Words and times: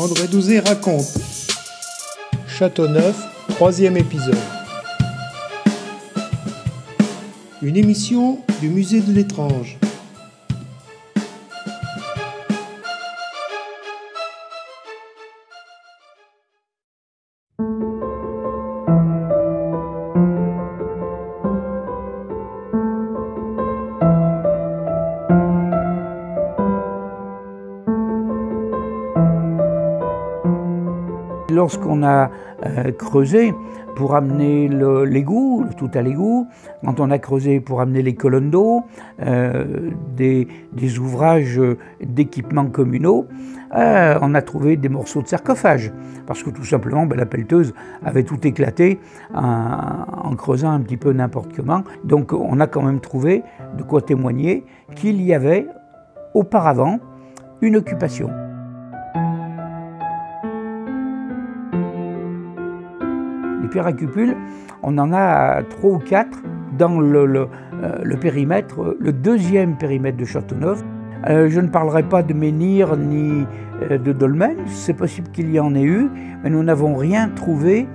André 0.00 0.28
Douzé 0.28 0.60
raconte. 0.60 1.18
Châteauneuf, 2.48 3.16
troisième 3.50 3.98
épisode. 3.98 4.34
Une 7.60 7.76
émission 7.76 8.38
du 8.62 8.70
musée 8.70 9.02
de 9.02 9.12
l'étrange. 9.12 9.76
Lorsqu'on 31.72 32.02
a 32.02 32.32
euh, 32.66 32.90
creusé 32.90 33.54
pour 33.94 34.16
amener 34.16 34.68
l'égout, 35.06 35.66
tout 35.76 35.90
à 35.94 36.02
l'égout, 36.02 36.48
quand 36.84 36.98
on 36.98 37.12
a 37.12 37.18
creusé 37.20 37.60
pour 37.60 37.80
amener 37.80 38.02
les 38.02 38.16
colonnes 38.16 38.50
d'eau, 38.50 38.82
euh, 39.22 39.90
des, 40.16 40.48
ouvrages 40.98 41.60
d'équipements 42.02 42.66
communaux, 42.66 43.28
euh, 43.76 44.18
on 44.20 44.34
a 44.34 44.42
trouvé 44.42 44.76
des 44.76 44.88
morceaux 44.88 45.22
de 45.22 45.28
sarcophage. 45.28 45.92
Parce 46.26 46.42
que 46.42 46.50
tout 46.50 46.64
simplement, 46.64 47.06
ben, 47.06 47.16
la 47.16 47.26
pelleteuse 47.26 47.72
avait 48.04 48.24
tout 48.24 48.44
éclaté 48.44 48.98
en 49.32 50.34
creusant 50.34 50.72
un 50.72 50.80
petit 50.80 50.96
peu 50.96 51.12
n'importe 51.12 51.54
comment. 51.54 51.84
Donc 52.02 52.32
on 52.32 52.58
a 52.58 52.66
quand 52.66 52.82
même 52.82 52.98
trouvé 52.98 53.44
de 53.78 53.84
quoi 53.84 54.02
témoigner 54.02 54.64
qu'il 54.96 55.22
y 55.22 55.32
avait 55.32 55.68
auparavant 56.34 56.98
une 57.60 57.76
occupation. 57.76 58.49
Les 63.70 63.74
pierres 63.74 63.86
à 63.86 63.92
on 64.82 64.98
en 64.98 65.12
a 65.12 65.62
trois 65.62 65.92
ou 65.92 65.98
quatre 65.98 66.42
dans 66.76 66.98
le, 66.98 67.46
euh, 67.84 68.16
périmètre, 68.20 68.82
euh, 68.82 68.96
le 68.98 69.12
deuxième 69.12 69.76
périmètre 69.76 70.16
de 70.16 70.24
Châteauneuf. 70.24 70.82
Euh, 71.28 71.48
je 71.48 71.60
ne 71.60 71.68
parlerai 71.68 72.02
pas 72.02 72.24
de 72.24 72.34
menhir 72.34 72.96
ni 72.96 73.46
de 73.88 74.12
dolmen, 74.12 74.56
c'est 74.66 74.94
possible 74.94 75.28
qu'il 75.28 75.52
y 75.52 75.60
en 75.60 75.76
ait 75.76 75.84
eu, 75.84 76.08
mais 76.42 76.50
nous 76.50 76.64
n'avons 76.64 76.96
rien 76.96 77.28
trouvé 77.28 77.86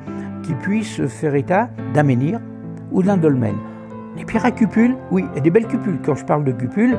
qui 0.44 0.54
puisse 0.54 1.06
faire 1.08 1.36
état 1.36 1.70
d'un 1.94 2.04
menhir 2.04 2.40
ou 2.94 3.04
d'un 3.04 3.18
dolmen. 3.18 3.56
Les 4.16 4.24
pierres 4.24 4.46
à 4.46 4.52
cupules, 4.52 4.96
oui, 5.12 5.26
et 5.36 5.42
des 5.42 5.50
belles 5.50 5.68
cupules. 5.68 6.00
Quand 6.06 6.16
je 6.16 6.24
parle 6.24 6.46
de 6.46 6.54
cupules, 6.54 6.98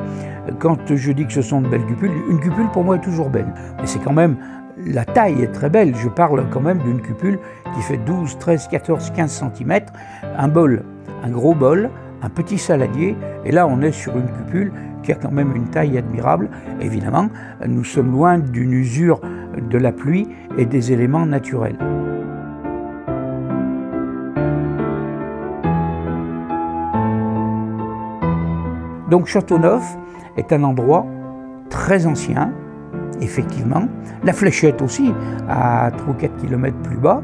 quand 0.59 0.95
je 0.95 1.11
dis 1.13 1.25
que 1.25 1.33
ce 1.33 1.41
sont 1.41 1.61
de 1.61 1.67
belles 1.67 1.85
cupules, 1.87 2.11
une 2.29 2.39
cupule 2.39 2.67
pour 2.73 2.83
moi 2.83 2.97
est 2.97 3.01
toujours 3.01 3.31
belle. 3.31 3.51
Mais 3.79 3.87
c'est 3.87 4.03
quand 4.03 4.13
même, 4.13 4.37
la 4.85 5.05
taille 5.05 5.41
est 5.41 5.51
très 5.51 5.69
belle. 5.69 5.95
Je 5.95 6.09
parle 6.09 6.45
quand 6.51 6.61
même 6.61 6.79
d'une 6.79 7.01
cupule 7.01 7.39
qui 7.75 7.81
fait 7.81 7.97
12, 7.97 8.37
13, 8.37 8.67
14, 8.69 9.11
15 9.11 9.43
cm. 9.55 9.79
Un 10.37 10.47
bol, 10.47 10.83
un 11.23 11.29
gros 11.29 11.55
bol, 11.55 11.89
un 12.21 12.29
petit 12.29 12.57
saladier. 12.57 13.15
Et 13.45 13.51
là, 13.51 13.67
on 13.67 13.81
est 13.81 13.91
sur 13.91 14.15
une 14.17 14.27
cupule 14.27 14.71
qui 15.03 15.11
a 15.11 15.15
quand 15.15 15.31
même 15.31 15.55
une 15.55 15.69
taille 15.69 15.97
admirable. 15.97 16.49
Évidemment, 16.81 17.29
nous 17.65 17.83
sommes 17.83 18.11
loin 18.11 18.39
d'une 18.39 18.73
usure 18.73 19.21
de 19.57 19.77
la 19.77 19.91
pluie 19.91 20.27
et 20.57 20.65
des 20.65 20.91
éléments 20.91 21.25
naturels. 21.25 21.77
Donc 29.09 29.27
Châteauneuf 29.27 29.97
est 30.35 30.51
un 30.51 30.63
endroit 30.63 31.05
très 31.69 32.05
ancien, 32.05 32.51
effectivement. 33.21 33.87
La 34.23 34.33
fléchette 34.33 34.81
aussi, 34.81 35.13
à 35.47 35.91
3 35.95 36.13
ou 36.13 36.17
4 36.17 36.35
km 36.37 36.75
plus 36.83 36.97
bas. 36.97 37.21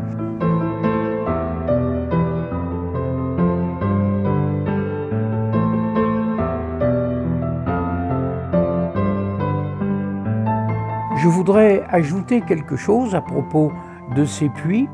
Je 11.18 11.30
voudrais 11.30 11.84
ajouter 11.90 12.42
quelque 12.42 12.76
chose 12.76 13.16
à 13.16 13.22
propos 13.22 13.72
de 14.16 14.26
ces 14.26 14.50
puits. 14.50 14.90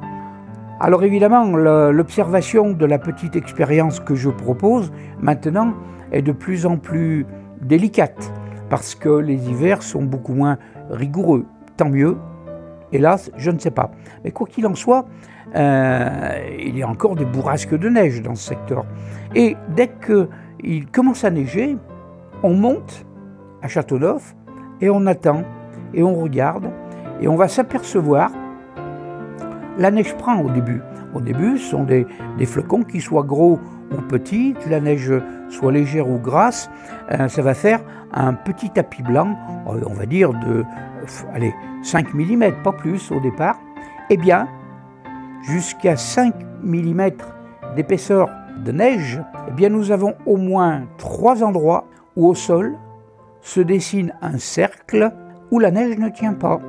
Alors 0.79 1.03
évidemment, 1.03 1.45
l'observation 1.55 2.71
de 2.71 2.85
la 2.85 2.99
petite 2.99 3.35
expérience 3.35 3.99
que 3.99 4.13
je 4.13 4.29
propose 4.29 4.91
maintenant 5.19 5.73
est 6.11 6.21
de 6.21 6.31
plus 6.31 6.67
en 6.67 6.77
plus 6.77 7.25
délicate 7.61 8.31
parce 8.69 8.95
que 8.95 9.09
les 9.09 9.49
hivers 9.49 9.83
sont 9.83 10.03
beaucoup 10.03 10.33
moins 10.33 10.57
rigoureux. 10.89 11.45
Tant 11.77 11.89
mieux. 11.89 12.17
Hélas, 12.91 13.31
je 13.37 13.51
ne 13.51 13.59
sais 13.59 13.71
pas. 13.71 13.91
Mais 14.23 14.31
quoi 14.31 14.47
qu'il 14.47 14.65
en 14.65 14.75
soit, 14.75 15.05
euh, 15.55 16.49
il 16.59 16.77
y 16.77 16.83
a 16.83 16.87
encore 16.87 17.15
des 17.15 17.25
bourrasques 17.25 17.77
de 17.77 17.89
neige 17.89 18.21
dans 18.21 18.35
ce 18.35 18.49
secteur. 18.49 18.85
Et 19.35 19.55
dès 19.75 19.89
qu'il 20.05 20.87
commence 20.87 21.23
à 21.23 21.29
neiger, 21.29 21.77
on 22.43 22.53
monte 22.53 23.05
à 23.61 23.67
Châteauneuf 23.67 24.35
et 24.81 24.89
on 24.89 25.05
attend 25.05 25.43
et 25.93 26.03
on 26.03 26.15
regarde 26.15 26.69
et 27.21 27.27
on 27.27 27.35
va 27.35 27.47
s'apercevoir 27.47 28.31
la 29.77 29.91
neige 29.91 30.13
prend 30.15 30.39
au 30.41 30.49
début. 30.49 30.81
Au 31.13 31.21
début, 31.21 31.57
ce 31.57 31.71
sont 31.71 31.83
des, 31.83 32.05
flocons 32.45 32.83
qui 32.83 33.01
soient 33.01 33.23
gros 33.23 33.59
ou 33.91 34.01
petits, 34.01 34.53
que 34.53 34.69
la 34.69 34.79
neige 34.79 35.11
soit 35.49 35.71
légère 35.71 36.09
ou 36.09 36.19
grasse. 36.19 36.69
Euh, 37.11 37.27
ça 37.27 37.41
va 37.41 37.53
faire 37.53 37.79
un 38.13 38.33
petit 38.33 38.69
tapis 38.69 39.03
blanc, 39.03 39.35
euh, 39.67 39.81
on 39.87 39.93
va 39.93 40.05
dire 40.05 40.33
de 40.33 40.59
euh, 40.59 41.33
allez, 41.33 41.53
5 41.83 42.13
mm, 42.13 42.63
pas 42.63 42.71
plus 42.71 43.11
au 43.11 43.19
départ. 43.19 43.59
Eh 44.09 44.17
bien, 44.17 44.47
jusqu'à 45.43 45.95
5 45.95 46.33
mm 46.63 47.09
d'épaisseur 47.75 48.29
de 48.63 48.71
neige, 48.71 49.21
eh 49.47 49.51
bien, 49.51 49.69
nous 49.69 49.91
avons 49.91 50.15
au 50.25 50.37
moins 50.37 50.83
trois 50.97 51.43
endroits 51.43 51.85
où 52.15 52.27
au 52.27 52.35
sol 52.35 52.75
se 53.41 53.61
dessine 53.61 54.13
un 54.21 54.37
cercle 54.37 55.11
où 55.51 55.59
la 55.59 55.71
neige 55.71 55.97
ne 55.97 56.09
tient 56.09 56.33
pas. 56.33 56.59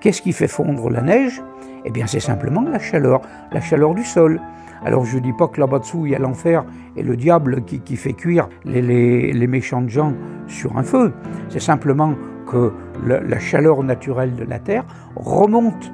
Qu'est-ce 0.00 0.22
qui 0.22 0.32
fait 0.32 0.48
fondre 0.48 0.90
la 0.90 1.02
neige? 1.02 1.42
Eh 1.84 1.90
bien, 1.90 2.06
c'est 2.06 2.20
simplement 2.20 2.62
la 2.62 2.78
chaleur, 2.78 3.22
la 3.52 3.60
chaleur 3.60 3.94
du 3.94 4.04
sol. 4.04 4.40
Alors, 4.84 5.04
je 5.04 5.16
ne 5.16 5.22
dis 5.22 5.32
pas 5.32 5.48
que 5.48 5.60
là-bas 5.60 5.80
dessous, 5.80 6.06
il 6.06 6.12
y 6.12 6.14
a 6.14 6.18
l'enfer 6.18 6.64
et 6.96 7.02
le 7.02 7.16
diable 7.16 7.64
qui, 7.64 7.96
fait 7.96 8.12
cuire 8.12 8.48
les, 8.64 9.32
les, 9.32 9.46
méchants 9.46 9.86
gens 9.88 10.12
sur 10.46 10.76
un 10.76 10.82
feu. 10.82 11.12
C'est 11.48 11.60
simplement 11.60 12.14
que 12.46 12.72
la, 13.06 13.38
chaleur 13.38 13.82
naturelle 13.82 14.34
de 14.34 14.44
la 14.44 14.58
Terre 14.58 14.84
remonte 15.16 15.92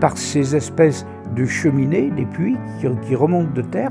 par 0.00 0.16
ces 0.16 0.54
espèces 0.54 1.06
de 1.34 1.44
cheminées, 1.44 2.10
des 2.10 2.26
puits 2.26 2.56
qui, 2.80 3.14
remontent 3.14 3.52
de 3.52 3.62
terre 3.62 3.90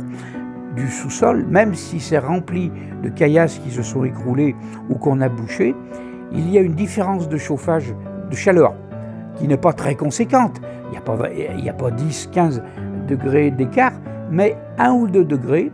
du 0.75 0.88
sous-sol, 0.88 1.45
même 1.50 1.73
si 1.73 2.00
c'est 2.00 2.19
rempli 2.19 2.72
de 3.01 3.09
caillasses 3.09 3.59
qui 3.59 3.72
se 3.72 3.81
sont 3.81 4.03
écroulées 4.03 4.56
ou 4.89 4.95
qu'on 4.95 5.22
a 5.22 5.29
bouchées, 5.29 5.75
il 6.31 6.50
y 6.50 6.57
a 6.57 6.62
une 6.62 6.73
différence 6.73 7.29
de 7.29 7.38
chauffage, 7.38 7.94
de 8.29 8.35
chaleur, 8.35 8.75
qui 9.35 9.47
n'est 9.47 9.57
pas 9.57 9.73
très 9.73 9.95
conséquente. 9.95 10.62
Il 10.88 10.91
n'y 10.91 11.69
a 11.69 11.72
a 11.72 11.73
pas 11.73 11.91
10, 11.91 12.29
15 12.31 12.63
degrés 13.07 13.51
d'écart, 13.51 13.94
mais 14.30 14.58
1 14.78 14.91
ou 14.91 15.08
2 15.08 15.24
degrés, 15.24 15.72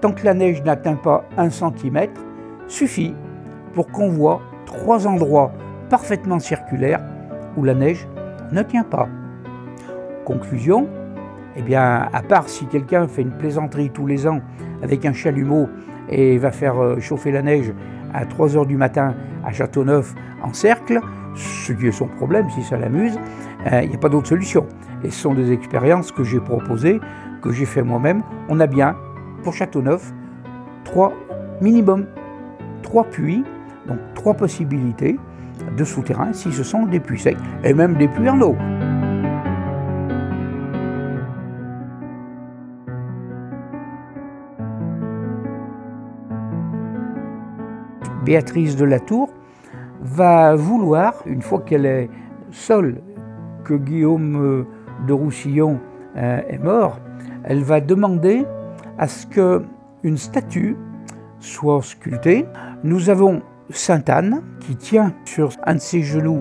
tant 0.00 0.12
que 0.12 0.24
la 0.24 0.34
neige 0.34 0.62
n'atteint 0.64 0.96
pas 0.96 1.24
1 1.36 1.50
cm, 1.50 2.08
suffit 2.68 3.14
pour 3.72 3.88
qu'on 3.88 4.08
voit 4.08 4.40
trois 4.66 5.06
endroits 5.06 5.52
parfaitement 5.90 6.38
circulaires 6.38 7.02
où 7.56 7.64
la 7.64 7.74
neige 7.74 8.06
ne 8.52 8.62
tient 8.62 8.84
pas. 8.84 9.08
Conclusion, 10.24 10.88
eh 11.56 11.62
bien, 11.62 12.08
à 12.12 12.22
part 12.22 12.48
si 12.48 12.66
quelqu'un 12.66 13.06
fait 13.06 13.22
une 13.22 13.36
plaisanterie 13.36 13.90
tous 13.90 14.06
les 14.06 14.26
ans 14.26 14.40
avec 14.82 15.04
un 15.04 15.12
chalumeau 15.12 15.68
et 16.08 16.38
va 16.38 16.50
faire 16.50 16.78
euh, 16.82 17.00
chauffer 17.00 17.30
la 17.30 17.42
neige 17.42 17.72
à 18.12 18.26
3 18.26 18.56
heures 18.56 18.66
du 18.66 18.76
matin 18.76 19.14
à 19.44 19.52
Châteauneuf 19.52 20.14
en 20.42 20.52
cercle, 20.52 21.00
ce 21.34 21.72
qui 21.72 21.86
est 21.86 21.92
son 21.92 22.06
problème 22.06 22.48
si 22.50 22.62
ça 22.62 22.76
l'amuse, 22.76 23.18
euh, 23.72 23.80
il 23.82 23.90
n'y 23.90 23.96
a 23.96 23.98
pas 23.98 24.08
d'autre 24.08 24.28
solution. 24.28 24.66
Et 25.02 25.10
ce 25.10 25.20
sont 25.20 25.34
des 25.34 25.52
expériences 25.52 26.12
que 26.12 26.24
j'ai 26.24 26.40
proposées, 26.40 27.00
que 27.44 27.52
j'ai 27.52 27.66
fait 27.66 27.82
moi-même. 27.82 28.22
On 28.48 28.58
a 28.58 28.66
bien, 28.66 28.96
pour 29.42 29.52
Châteauneuf, 29.52 30.14
trois 30.82 31.12
minimum, 31.60 32.06
trois 32.82 33.04
puits, 33.04 33.44
donc 33.86 33.98
trois 34.14 34.32
possibilités 34.32 35.18
de 35.76 35.84
souterrain 35.84 36.32
si 36.32 36.50
ce 36.50 36.62
sont 36.64 36.86
des 36.86 37.00
puits 37.00 37.20
secs 37.20 37.36
et 37.62 37.74
même 37.74 37.96
des 37.96 38.08
puits 38.08 38.30
en 38.30 38.40
eau. 38.40 38.56
Béatrice 48.24 48.74
de 48.76 48.86
la 48.86 49.00
Tour 49.00 49.28
va 50.00 50.54
vouloir, 50.54 51.12
une 51.26 51.42
fois 51.42 51.60
qu'elle 51.60 51.84
est 51.84 52.08
seule, 52.50 53.02
que 53.64 53.74
Guillaume 53.74 54.64
de 55.06 55.12
Roussillon 55.12 55.78
euh, 56.16 56.42
est 56.48 56.58
mort, 56.58 57.00
elle 57.44 57.62
va 57.62 57.80
demander 57.80 58.44
à 58.98 59.08
ce 59.08 59.26
qu'une 59.26 60.16
statue 60.16 60.76
soit 61.40 61.82
sculptée. 61.82 62.46
Nous 62.82 63.10
avons 63.10 63.42
Sainte 63.70 64.08
Anne 64.08 64.42
qui 64.60 64.76
tient 64.76 65.14
sur 65.24 65.50
un 65.64 65.74
de 65.74 65.80
ses 65.80 66.02
genoux 66.02 66.40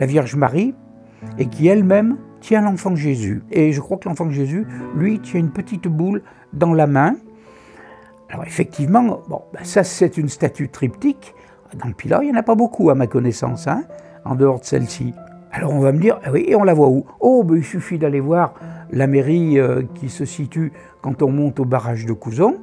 la 0.00 0.06
Vierge 0.06 0.34
Marie 0.34 0.74
et 1.38 1.46
qui 1.46 1.68
elle-même 1.68 2.16
tient 2.40 2.62
l'enfant 2.62 2.96
Jésus. 2.96 3.42
Et 3.50 3.72
je 3.72 3.80
crois 3.80 3.98
que 3.98 4.08
l'enfant 4.08 4.30
Jésus, 4.30 4.66
lui, 4.96 5.20
tient 5.20 5.38
une 5.38 5.52
petite 5.52 5.86
boule 5.86 6.22
dans 6.52 6.72
la 6.72 6.86
main. 6.86 7.16
Alors 8.30 8.44
effectivement, 8.44 9.20
bon, 9.28 9.42
ben 9.52 9.62
ça 9.62 9.84
c'est 9.84 10.16
une 10.16 10.28
statue 10.28 10.68
triptyque. 10.68 11.34
Dans 11.80 11.88
le 11.88 11.94
Pilat, 11.94 12.20
il 12.22 12.30
n'y 12.30 12.32
en 12.32 12.40
a 12.40 12.42
pas 12.42 12.54
beaucoup 12.54 12.90
à 12.90 12.94
ma 12.94 13.06
connaissance, 13.06 13.68
hein, 13.68 13.84
en 14.24 14.34
dehors 14.34 14.60
de 14.60 14.64
celle-ci. 14.64 15.14
Alors 15.52 15.72
on 15.72 15.80
va 15.80 15.92
me 15.92 15.98
dire, 15.98 16.18
ah 16.24 16.30
oui, 16.32 16.44
et 16.48 16.56
on 16.56 16.64
la 16.64 16.74
voit 16.74 16.88
où? 16.88 17.04
Oh, 17.20 17.44
ben, 17.44 17.56
il 17.56 17.64
suffit 17.64 17.98
d'aller 17.98 18.20
voir 18.20 18.54
la 18.92 19.06
mairie 19.06 19.58
euh, 19.58 19.82
qui 19.94 20.08
se 20.08 20.24
situe 20.24 20.72
quand 21.00 21.22
on 21.22 21.30
monte 21.30 21.60
au 21.60 21.64
barrage 21.64 22.06
de 22.06 22.12
Couson. 22.12 22.56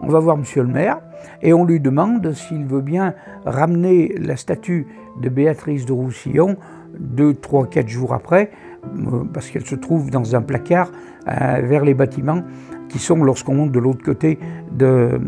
On 0.00 0.08
va 0.08 0.18
voir 0.18 0.36
monsieur 0.36 0.62
le 0.62 0.68
maire 0.68 1.00
et 1.42 1.52
on 1.52 1.64
lui 1.64 1.80
demande 1.80 2.32
s'il 2.32 2.64
veut 2.64 2.80
bien 2.80 3.14
ramener 3.44 4.14
la 4.18 4.36
statue 4.36 4.86
de 5.20 5.28
Béatrice 5.28 5.86
de 5.86 5.92
Roussillon 5.92 6.56
deux, 6.98 7.34
trois, 7.34 7.66
quatre 7.66 7.88
jours 7.88 8.14
après, 8.14 8.50
euh, 8.84 9.24
parce 9.32 9.50
qu'elle 9.50 9.66
se 9.66 9.74
trouve 9.74 10.10
dans 10.10 10.36
un 10.36 10.42
placard 10.42 10.90
euh, 11.26 11.60
vers 11.64 11.84
les 11.84 11.94
bâtiments 11.94 12.42
qui 12.88 12.98
sont 12.98 13.16
lorsqu'on 13.16 13.54
monte 13.54 13.72
de 13.72 13.80
l'autre 13.80 14.04
côté 14.04 14.38
de, 14.70 15.20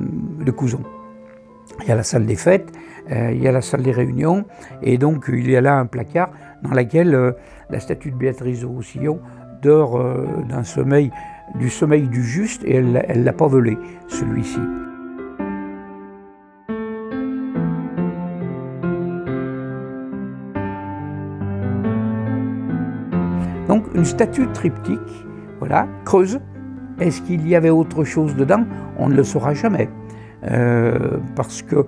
de 0.44 0.50
Couson. 0.50 0.80
Il 1.82 1.88
y 1.88 1.92
a 1.92 1.96
la 1.96 2.04
salle 2.04 2.26
des 2.26 2.36
fêtes, 2.36 2.70
il 3.10 3.40
y 3.40 3.46
a 3.46 3.52
la 3.52 3.60
salle 3.60 3.82
des 3.82 3.92
réunions, 3.92 4.44
et 4.82 4.98
donc 4.98 5.26
il 5.28 5.50
y 5.50 5.56
a 5.56 5.60
là 5.60 5.78
un 5.78 5.86
placard 5.86 6.30
dans 6.62 6.70
lequel 6.70 7.34
la 7.70 7.80
statue 7.80 8.10
de 8.10 8.16
Béatrice 8.16 8.60
de 8.60 8.66
Roussillon 8.66 9.20
euh, 9.64 10.26
d'un 10.48 10.64
sommeil, 10.64 11.10
du 11.54 11.70
sommeil 11.70 12.08
du 12.08 12.22
juste, 12.22 12.62
et 12.64 12.76
elle 12.76 12.92
ne 12.92 13.24
l'a 13.24 13.32
pas 13.32 13.46
volé, 13.46 13.78
celui-ci. 14.08 14.60
Donc 23.68 23.84
une 23.94 24.04
statue 24.04 24.46
triptyque, 24.52 25.26
voilà, 25.58 25.88
creuse. 26.04 26.40
Est-ce 26.98 27.20
qu'il 27.22 27.46
y 27.46 27.54
avait 27.54 27.70
autre 27.70 28.04
chose 28.04 28.34
dedans? 28.36 28.64
On 28.98 29.08
ne 29.08 29.14
le 29.14 29.24
saura 29.24 29.52
jamais. 29.54 29.88
Euh, 30.44 31.18
parce 31.34 31.62
que 31.62 31.84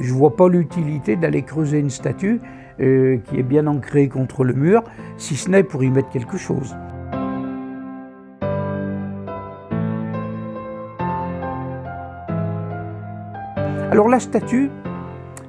je 0.00 0.12
ne 0.12 0.18
vois 0.18 0.34
pas 0.36 0.48
l'utilité 0.48 1.16
d'aller 1.16 1.42
creuser 1.42 1.78
une 1.78 1.90
statue 1.90 2.40
euh, 2.80 3.18
qui 3.18 3.38
est 3.38 3.42
bien 3.42 3.66
ancrée 3.66 4.08
contre 4.08 4.44
le 4.44 4.52
mur, 4.52 4.82
si 5.16 5.36
ce 5.36 5.50
n'est 5.50 5.62
pour 5.62 5.82
y 5.82 5.90
mettre 5.90 6.10
quelque 6.10 6.36
chose. 6.36 6.76
Alors 13.90 14.08
la 14.08 14.20
statue, 14.20 14.70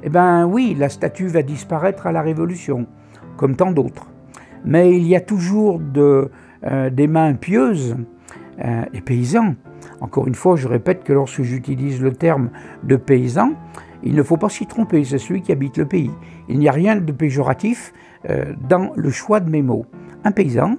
eh 0.03 0.09
bien 0.09 0.45
oui, 0.45 0.75
la 0.77 0.89
statue 0.89 1.27
va 1.27 1.41
disparaître 1.41 2.07
à 2.07 2.11
la 2.11 2.21
Révolution, 2.21 2.87
comme 3.35 3.55
tant 3.55 3.71
d'autres. 3.71 4.07
Mais 4.63 4.95
il 4.95 5.05
y 5.05 5.15
a 5.15 5.21
toujours 5.21 5.81
euh, 5.97 6.89
des 6.89 7.07
mains 7.07 7.33
pieuses, 7.33 7.97
euh, 8.63 8.83
paysans. 9.05 9.55
Encore 9.99 10.27
une 10.27 10.35
fois, 10.35 10.55
je 10.55 10.67
répète 10.67 11.03
que 11.03 11.13
lorsque 11.13 11.41
j'utilise 11.41 12.01
le 12.01 12.13
terme 12.13 12.49
de 12.83 12.95
paysan, 12.95 13.51
il 14.03 14.15
ne 14.15 14.23
faut 14.23 14.37
pas 14.37 14.49
s'y 14.49 14.65
tromper, 14.65 15.03
c'est 15.03 15.17
celui 15.17 15.41
qui 15.41 15.51
habite 15.51 15.77
le 15.77 15.85
pays. 15.85 16.11
Il 16.49 16.59
n'y 16.59 16.69
a 16.69 16.71
rien 16.71 16.95
de 16.95 17.11
péjoratif 17.11 17.93
euh, 18.29 18.53
dans 18.67 18.91
le 18.95 19.09
choix 19.09 19.39
de 19.39 19.49
mes 19.49 19.61
mots. 19.61 19.85
Un 20.23 20.31
paysan, 20.31 20.75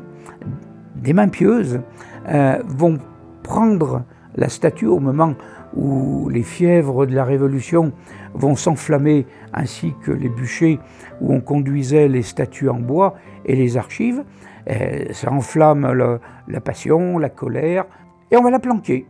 des 0.96 1.12
mains 1.12 1.28
pieuses, 1.28 1.80
euh, 2.28 2.58
vont 2.66 2.98
prendre 3.42 4.04
la 4.36 4.48
statue 4.48 4.86
au 4.86 4.98
moment 4.98 5.34
où 5.74 6.28
les 6.28 6.42
fièvres 6.42 7.06
de 7.06 7.14
la 7.14 7.24
Révolution 7.24 7.92
vont 8.34 8.56
s'enflammer, 8.56 9.26
ainsi 9.52 9.94
que 10.02 10.12
les 10.12 10.28
bûchers 10.28 10.78
où 11.20 11.34
on 11.34 11.40
conduisait 11.40 12.08
les 12.08 12.22
statues 12.22 12.68
en 12.68 12.78
bois 12.78 13.14
et 13.44 13.54
les 13.54 13.76
archives. 13.76 14.24
Euh, 14.70 15.06
ça 15.12 15.32
enflamme 15.32 16.20
la 16.48 16.60
passion, 16.60 17.18
la 17.18 17.30
colère, 17.30 17.84
et 18.30 18.36
on 18.36 18.42
va 18.42 18.50
la 18.50 18.58
planquer. 18.58 19.06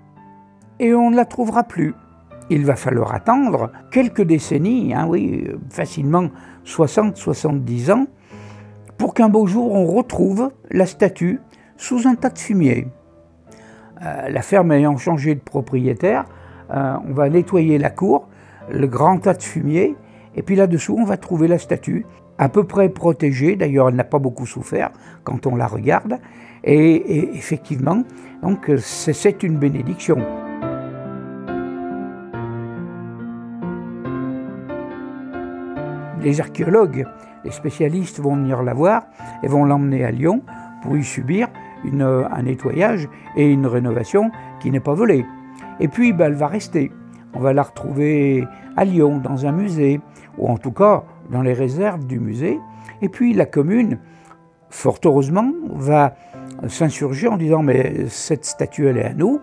Et 0.80 0.94
on 0.94 1.10
ne 1.10 1.16
la 1.16 1.24
trouvera 1.24 1.64
plus 1.64 1.94
il 2.50 2.64
va 2.64 2.76
falloir 2.76 3.14
attendre 3.14 3.70
quelques 3.90 4.22
décennies, 4.22 4.94
hein, 4.94 5.06
oui, 5.08 5.48
facilement 5.70 6.30
60-70 6.64 7.92
ans, 7.92 8.06
pour 8.96 9.14
qu'un 9.14 9.28
beau 9.28 9.46
jour 9.46 9.72
on 9.72 9.86
retrouve 9.86 10.50
la 10.70 10.86
statue 10.86 11.40
sous 11.76 12.06
un 12.06 12.14
tas 12.14 12.30
de 12.30 12.38
fumier. 12.38 12.88
Euh, 14.02 14.28
la 14.28 14.42
ferme 14.42 14.72
ayant 14.72 14.96
changé 14.96 15.34
de 15.34 15.40
propriétaire, 15.40 16.24
euh, 16.70 16.96
on 17.08 17.12
va 17.12 17.28
nettoyer 17.28 17.78
la 17.78 17.90
cour, 17.90 18.28
le 18.70 18.86
grand 18.86 19.18
tas 19.18 19.34
de 19.34 19.42
fumier, 19.42 19.96
et 20.34 20.42
puis 20.42 20.56
là-dessous 20.56 20.96
on 20.98 21.04
va 21.04 21.16
trouver 21.16 21.48
la 21.48 21.58
statue, 21.58 22.06
à 22.38 22.48
peu 22.48 22.64
près 22.64 22.88
protégée, 22.88 23.56
d'ailleurs 23.56 23.88
elle 23.88 23.96
n'a 23.96 24.04
pas 24.04 24.18
beaucoup 24.18 24.46
souffert 24.46 24.90
quand 25.24 25.46
on 25.46 25.56
la 25.56 25.66
regarde, 25.66 26.18
et, 26.64 27.36
effectivement, 27.36 28.02
c'est 28.78 29.42
une 29.42 29.56
bénédiction. 29.56 30.47
Les 36.28 36.42
archéologues, 36.42 37.06
les 37.44 37.50
spécialistes 37.50 38.20
vont 38.20 38.36
venir 38.36 38.62
la 38.62 38.74
voir 38.74 39.06
et 39.42 39.48
vont 39.48 39.64
l'emmener 39.64 40.04
à 40.04 40.10
Lyon 40.10 40.42
pour 40.82 40.94
y 40.94 41.02
subir 41.02 41.48
un 41.84 42.42
nettoyage 42.42 43.08
et 43.34 43.50
une 43.50 43.66
rénovation 43.66 44.30
qui 44.60 44.70
n'est 44.70 44.80
pas 44.80 44.92
volée. 44.92 45.24
Et 45.80 45.88
puis, 45.88 46.12
ben, 46.12 46.26
elle 46.26 46.34
va 46.34 46.48
rester. 46.48 46.92
On 47.32 47.40
va 47.40 47.54
la 47.54 47.62
retrouver 47.62 48.44
à 48.76 48.84
Lyon, 48.84 49.18
dans 49.24 49.46
un 49.46 49.52
musée, 49.52 50.00
ou 50.36 50.48
en 50.48 50.58
tout 50.58 50.72
cas 50.72 51.04
dans 51.30 51.40
les 51.40 51.54
réserves 51.54 52.06
du 52.06 52.20
musée. 52.20 52.58
Et 53.00 53.08
puis, 53.08 53.32
la 53.32 53.46
commune, 53.46 53.98
fort 54.68 54.98
heureusement, 55.04 55.50
va 55.72 56.14
s'insurger 56.66 57.28
en 57.28 57.38
disant 57.38 57.62
Mais 57.62 58.06
cette 58.08 58.44
statue, 58.44 58.86
elle 58.86 58.98
est 58.98 59.04
à 59.04 59.14
nous. 59.14 59.40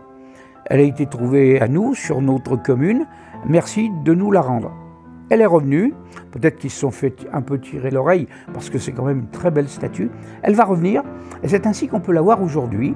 Elle 0.68 0.82
a 0.82 0.84
été 0.84 1.08
trouvée 1.08 1.60
à 1.60 1.68
nous, 1.68 1.96
sur 1.96 2.22
notre 2.22 2.58
commune. 2.58 3.08
Merci 3.48 3.90
de 4.04 4.14
nous 4.14 4.32
la 4.32 4.42
rendre. 4.42 4.85
Elle 5.30 5.42
est 5.42 5.48
revenue, 5.48 5.94
peut-être 6.32 6.58
qu'ils 6.58 6.70
se 6.70 6.80
sont 6.80 6.92
fait 6.92 7.28
un 7.34 7.42
peu 7.42 7.60
tirer 7.60 7.90
l'oreille 7.90 8.28
parce 8.54 8.70
que 8.70 8.78
c'est 8.78 8.92
quand 8.92 9.06
même 9.06 9.20
une 9.20 9.30
très 9.30 9.50
belle 9.50 9.68
statue. 9.68 10.12
Elle 10.44 10.54
va 10.54 10.66
revenir 10.66 11.04
et 11.42 11.48
c'est 11.48 11.66
ainsi 11.66 11.88
qu'on 11.88 12.00
peut 12.00 12.14
la 12.14 12.22
voir 12.22 12.44
aujourd'hui. 12.44 12.96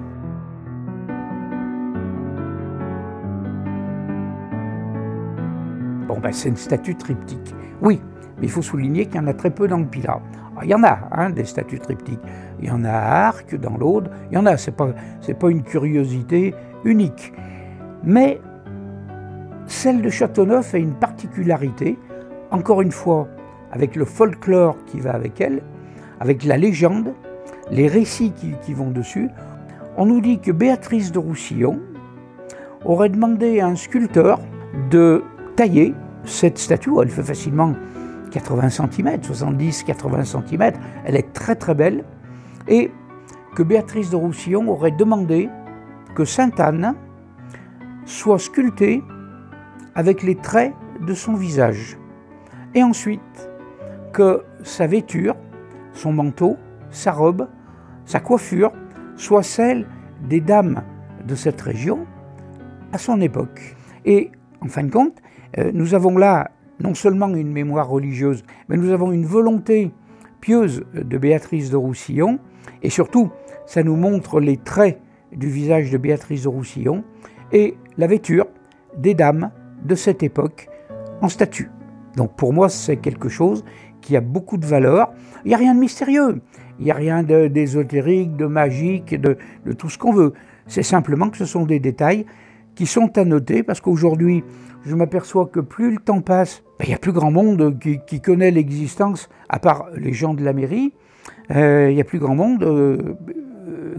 Bon, 6.08 6.20
ben, 6.20 6.32
c'est 6.32 6.50
une 6.50 6.58
statue 6.58 6.96
triptyque. 6.96 7.56
Oui, 7.82 8.00
mais 8.38 8.46
il 8.46 8.52
faut 8.52 8.62
souligner 8.62 9.08
qu'il 9.08 9.16
y 9.16 9.20
en 9.20 9.28
a 9.28 9.34
très 9.34 9.50
peu 9.50 9.68
dans 9.68 9.78
le 9.78 9.86
Pilat. 9.86 10.22
Ah, 10.56 10.62
il 10.64 10.70
y 10.70 10.76
en 10.76 10.84
a 10.84 11.00
hein, 11.12 11.30
des 11.30 11.46
statues 11.46 11.80
triptyques. 11.80 12.20
Il 12.62 12.68
y 12.68 12.72
en 12.72 12.84
a 12.84 12.92
à 12.92 13.28
Arc, 13.28 13.56
dans 13.56 13.78
l'Aude. 13.78 14.12
Il 14.30 14.36
y 14.36 14.38
en 14.38 14.46
a, 14.46 14.58
ce 14.58 14.70
n'est 14.70 14.76
pas, 14.76 14.90
pas 15.40 15.50
une 15.50 15.64
curiosité 15.64 16.54
unique. 16.84 17.34
Mais 18.04 18.42
celle 19.68 20.02
de 20.02 20.10
Châteauneuf 20.10 20.74
a 20.74 20.78
une 20.78 20.96
particularité, 20.96 21.98
encore 22.52 22.82
une 22.82 22.92
fois, 22.92 23.28
avec 23.72 23.96
le 23.96 24.06
folklore 24.06 24.78
qui 24.86 25.00
va 25.00 25.14
avec 25.14 25.40
elle, 25.42 25.62
avec 26.20 26.44
la 26.44 26.58
légende, 26.58 27.14
les 27.72 27.88
récits 27.88 28.34
qui, 28.34 28.74
vont 28.74 28.90
dessus, 28.90 29.30
on 29.98 30.06
nous 30.06 30.22
dit 30.22 30.40
que 30.40 30.52
Béatrice 30.52 31.12
de 31.12 31.20
Roussillon 31.20 31.80
aurait 32.86 33.10
demandé 33.10 33.60
à 33.60 33.68
un 33.68 33.76
sculpteur 33.76 34.40
de 34.90 35.24
tailler 35.56 35.94
cette 36.24 36.58
statue. 36.58 36.92
Elle 37.02 37.10
fait 37.10 37.24
facilement 37.24 37.74
80 38.32 38.70
cm, 38.70 39.18
70-80 39.18 40.26
cm. 40.26 40.72
Elle 41.06 41.16
est 41.16 41.34
très 41.34 41.56
très 41.56 41.76
belle. 41.76 42.04
Et 42.68 42.92
que 43.56 43.64
Béatrice 43.64 44.10
de 44.10 44.16
Roussillon 44.16 44.68
aurait 44.70 44.92
demandé 44.92 45.50
que 46.16 46.26
Sainte-Anne 46.26 46.96
soit 48.06 48.40
sculptée 48.40 49.04
avec 49.96 50.24
les 50.24 50.36
traits 50.36 50.74
de 51.06 51.14
son 51.14 51.34
visage 51.34 51.99
et 52.76 52.84
ensuite 52.84 53.50
que 54.14 54.44
sa 54.64 54.88
vêture, 54.88 55.36
son 55.94 56.14
manteau, 56.14 56.58
sa 56.90 57.12
robe, 57.12 57.48
sa 58.06 58.20
coiffure 58.20 58.72
soit 59.16 59.44
celle 59.44 59.88
des 60.28 60.42
dames 60.42 60.84
de 61.26 61.36
cette 61.36 61.62
région 61.62 62.06
à 62.92 62.98
son 62.98 63.22
époque. 63.22 63.76
Et 64.06 64.32
en 64.62 64.68
fin 64.68 64.84
de 64.84 64.92
compte, 64.92 65.18
euh, 65.58 65.72
nous 65.74 65.94
avons 65.94 66.18
là 66.18 66.52
non 66.80 66.94
seulement 66.94 67.28
une 67.28 67.52
mémoire 67.52 67.90
religieuse, 67.90 68.44
mais 68.68 68.78
nous 68.78 68.92
avons 68.92 69.12
une 69.12 69.26
volonté 69.26 69.92
pieuse 70.42 70.86
de 70.94 71.18
Béatrice 71.18 71.70
de 71.70 71.76
Roussillon, 71.76 72.40
et 72.82 72.90
surtout, 72.90 73.30
ça 73.66 73.84
nous 73.84 73.98
montre 73.98 74.40
les 74.40 74.58
traits 74.58 75.02
du 75.32 75.50
visage 75.50 75.92
de 75.92 75.98
Béatrice 75.98 76.44
de 76.44 76.48
Roussillon 76.48 77.04
et 77.52 77.78
la 77.98 78.08
vêture 78.08 78.48
des 78.98 79.14
dames 79.14 79.52
de 79.84 79.96
cette 79.96 80.24
époque 80.24 80.70
en 81.22 81.28
statue. 81.28 81.70
Donc 82.20 82.36
pour 82.36 82.52
moi, 82.52 82.68
c'est 82.68 82.98
quelque 82.98 83.30
chose 83.30 83.64
qui 84.02 84.18
a 84.18 84.20
beaucoup 84.20 84.58
de 84.58 84.66
valeur. 84.66 85.14
Il 85.46 85.48
n'y 85.48 85.54
a 85.54 85.58
rien 85.58 85.74
de 85.74 85.80
mystérieux, 85.80 86.42
il 86.78 86.84
n'y 86.84 86.92
a 86.92 86.94
rien 86.94 87.24
d'ésotérique, 87.24 88.36
de, 88.36 88.46
magique, 88.46 89.16
de, 89.16 89.38
tout 89.78 89.90
ce 89.90 89.98
qu'on 89.98 90.12
veut. 90.12 90.34
C'est 90.68 90.84
simplement 90.84 91.30
que 91.30 91.38
ce 91.38 91.46
sont 91.46 91.66
des 91.66 91.80
détails 91.80 92.26
qui 92.76 92.88
sont 92.88 93.18
à 93.18 93.24
noter 93.24 93.64
parce 93.64 93.80
qu'aujourd'hui, 93.80 94.44
je 94.86 94.96
m'aperçois 94.96 95.46
que 95.46 95.62
plus 95.62 95.92
le 95.92 95.98
temps 96.00 96.20
passe, 96.20 96.62
ben, 96.78 96.88
il 96.88 96.90
n'y 96.90 96.94
a 96.94 96.98
plus 96.98 97.14
grand 97.14 97.32
monde 97.32 97.80
qui, 97.80 98.20
connaît 98.20 98.52
l'existence, 98.52 99.30
à 99.48 99.60
part 99.60 99.86
les 99.96 100.12
gens 100.12 100.34
de 100.34 100.44
la 100.44 100.52
mairie, 100.52 100.92
il 101.50 101.94
n'y 101.94 102.02
a 102.02 102.06
plus 102.06 102.20
grand 102.20 102.36
monde 102.36 103.16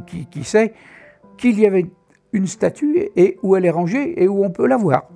qui, 0.07 0.27
qui, 0.27 0.45
sait 0.45 0.75
qu'il 1.39 1.59
y 1.59 1.65
avait 1.65 1.87
une 2.35 2.47
statue 2.47 3.09
et 3.17 3.39
où 3.43 3.57
elle 3.57 3.65
est 3.65 3.71
rangée 3.71 4.23
et 4.23 4.29
où 4.29 4.45
on 4.45 4.51
peut 4.51 4.67
la 4.67 4.77
voir. 4.77 5.09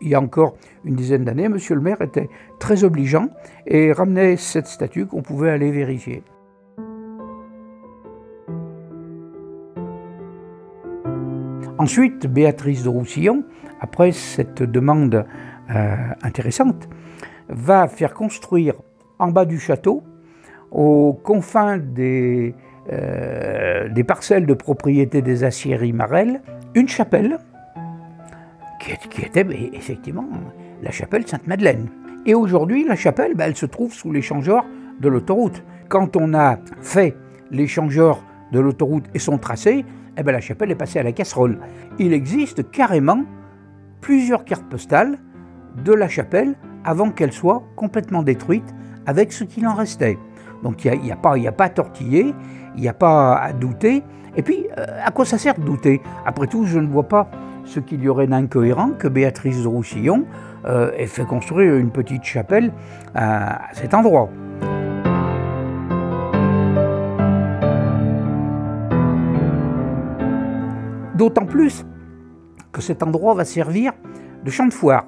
Il 0.00 0.08
y 0.08 0.14
a 0.14 0.20
encore 0.20 0.54
une 0.84 0.94
dizaine 0.94 1.24
d'années, 1.24 1.48
monsieur 1.48 1.74
le 1.74 1.80
maire 1.80 2.00
était 2.00 2.28
très 2.58 2.84
obligeant 2.84 3.28
et 3.66 3.92
ramenait 3.92 4.36
cette 4.36 4.66
statue 4.66 5.06
qu'on 5.06 5.22
pouvait 5.22 5.50
aller 5.50 5.70
vérifier. 5.70 6.22
Ensuite, 11.78 12.26
Béatrice 12.26 12.84
de 12.84 12.88
Roussillon, 12.88 13.44
après 13.80 14.12
cette 14.12 14.62
demande 14.62 15.26
euh, 15.74 15.96
intéressante, 16.22 16.88
va 17.48 17.86
faire 17.86 18.14
construire 18.14 18.74
en 19.18 19.28
bas 19.28 19.44
du 19.44 19.58
château, 19.58 20.02
aux 20.70 21.12
confins 21.12 21.78
des, 21.78 22.54
euh, 22.92 24.02
parcelles 24.06 24.46
de 24.46 24.54
propriété 24.54 25.22
des 25.22 25.44
aciéries 25.44 25.92
Marel, 25.92 26.40
une 26.74 26.88
chapelle 26.88 27.38
qui, 29.10 29.22
était 29.22 29.46
effectivement 29.72 30.28
la 30.82 30.90
chapelle 30.90 31.26
Sainte-Madeleine. 31.26 31.88
Et 32.24 32.34
aujourd'hui, 32.34 32.84
la 32.84 32.96
chapelle, 32.96 33.34
ben, 33.34 33.46
elle 33.46 33.56
se 33.56 33.66
trouve 33.66 33.92
sous 33.92 34.12
l'échangeur 34.12 34.64
de 35.00 35.08
l'autoroute. 35.08 35.62
Quand 35.88 36.16
on 36.16 36.34
a 36.34 36.58
fait 36.80 37.16
l'échangeur 37.50 38.24
de 38.52 38.60
l'autoroute 38.60 39.04
et 39.14 39.18
son 39.18 39.38
tracé, 39.38 39.84
eh 40.16 40.22
ben, 40.22 40.32
la 40.32 40.40
chapelle 40.40 40.70
est 40.70 40.76
passée 40.76 40.98
à 40.98 41.02
la 41.02 41.12
casserole. 41.12 41.58
Il 41.98 42.12
existe 42.12 42.70
carrément 42.70 43.22
plusieurs 44.00 44.44
cartes 44.44 44.68
postales 44.68 45.18
de 45.84 45.92
la 45.92 46.08
chapelle 46.08 46.56
avant 46.84 47.10
qu'elle 47.10 47.32
soit 47.32 47.62
complètement 47.76 48.22
détruite 48.22 48.74
avec 49.06 49.32
ce 49.32 49.44
qu'il 49.44 49.66
en 49.66 49.74
restait. 49.74 50.18
Donc 50.62 50.84
il 50.84 51.00
n'y 51.00 51.12
a, 51.12 51.18
a, 51.22 51.48
a 51.48 51.52
pas 51.52 51.64
à 51.64 51.68
tortiller, 51.68 52.34
il 52.76 52.80
n'y 52.80 52.88
a 52.88 52.94
pas 52.94 53.36
à 53.36 53.52
douter. 53.52 54.02
Et 54.36 54.42
puis, 54.42 54.66
euh, 54.78 54.84
à 55.04 55.10
quoi 55.10 55.24
ça 55.24 55.38
sert 55.38 55.58
de 55.58 55.64
douter? 55.64 56.00
Après 56.24 56.46
tout, 56.46 56.64
je 56.64 56.78
ne 56.78 56.86
vois 56.86 57.08
pas 57.08 57.30
ce 57.66 57.80
qu'il 57.80 58.02
y 58.02 58.08
aurait 58.08 58.26
d'incohérent 58.26 58.90
que 58.98 59.08
Béatrice 59.08 59.62
de 59.62 59.68
Roussillon 59.68 60.24
euh, 60.64 60.92
ait 60.96 61.06
fait 61.06 61.24
construire 61.24 61.74
une 61.74 61.90
petite 61.90 62.24
chapelle 62.24 62.72
à 63.14 63.68
cet 63.72 63.92
endroit. 63.92 64.30
D'autant 71.14 71.46
plus 71.46 71.84
que 72.72 72.80
cet 72.80 73.02
endroit 73.02 73.34
va 73.34 73.44
servir 73.44 73.92
de 74.44 74.50
champ 74.50 74.66
de 74.66 74.72
foire. 74.72 75.06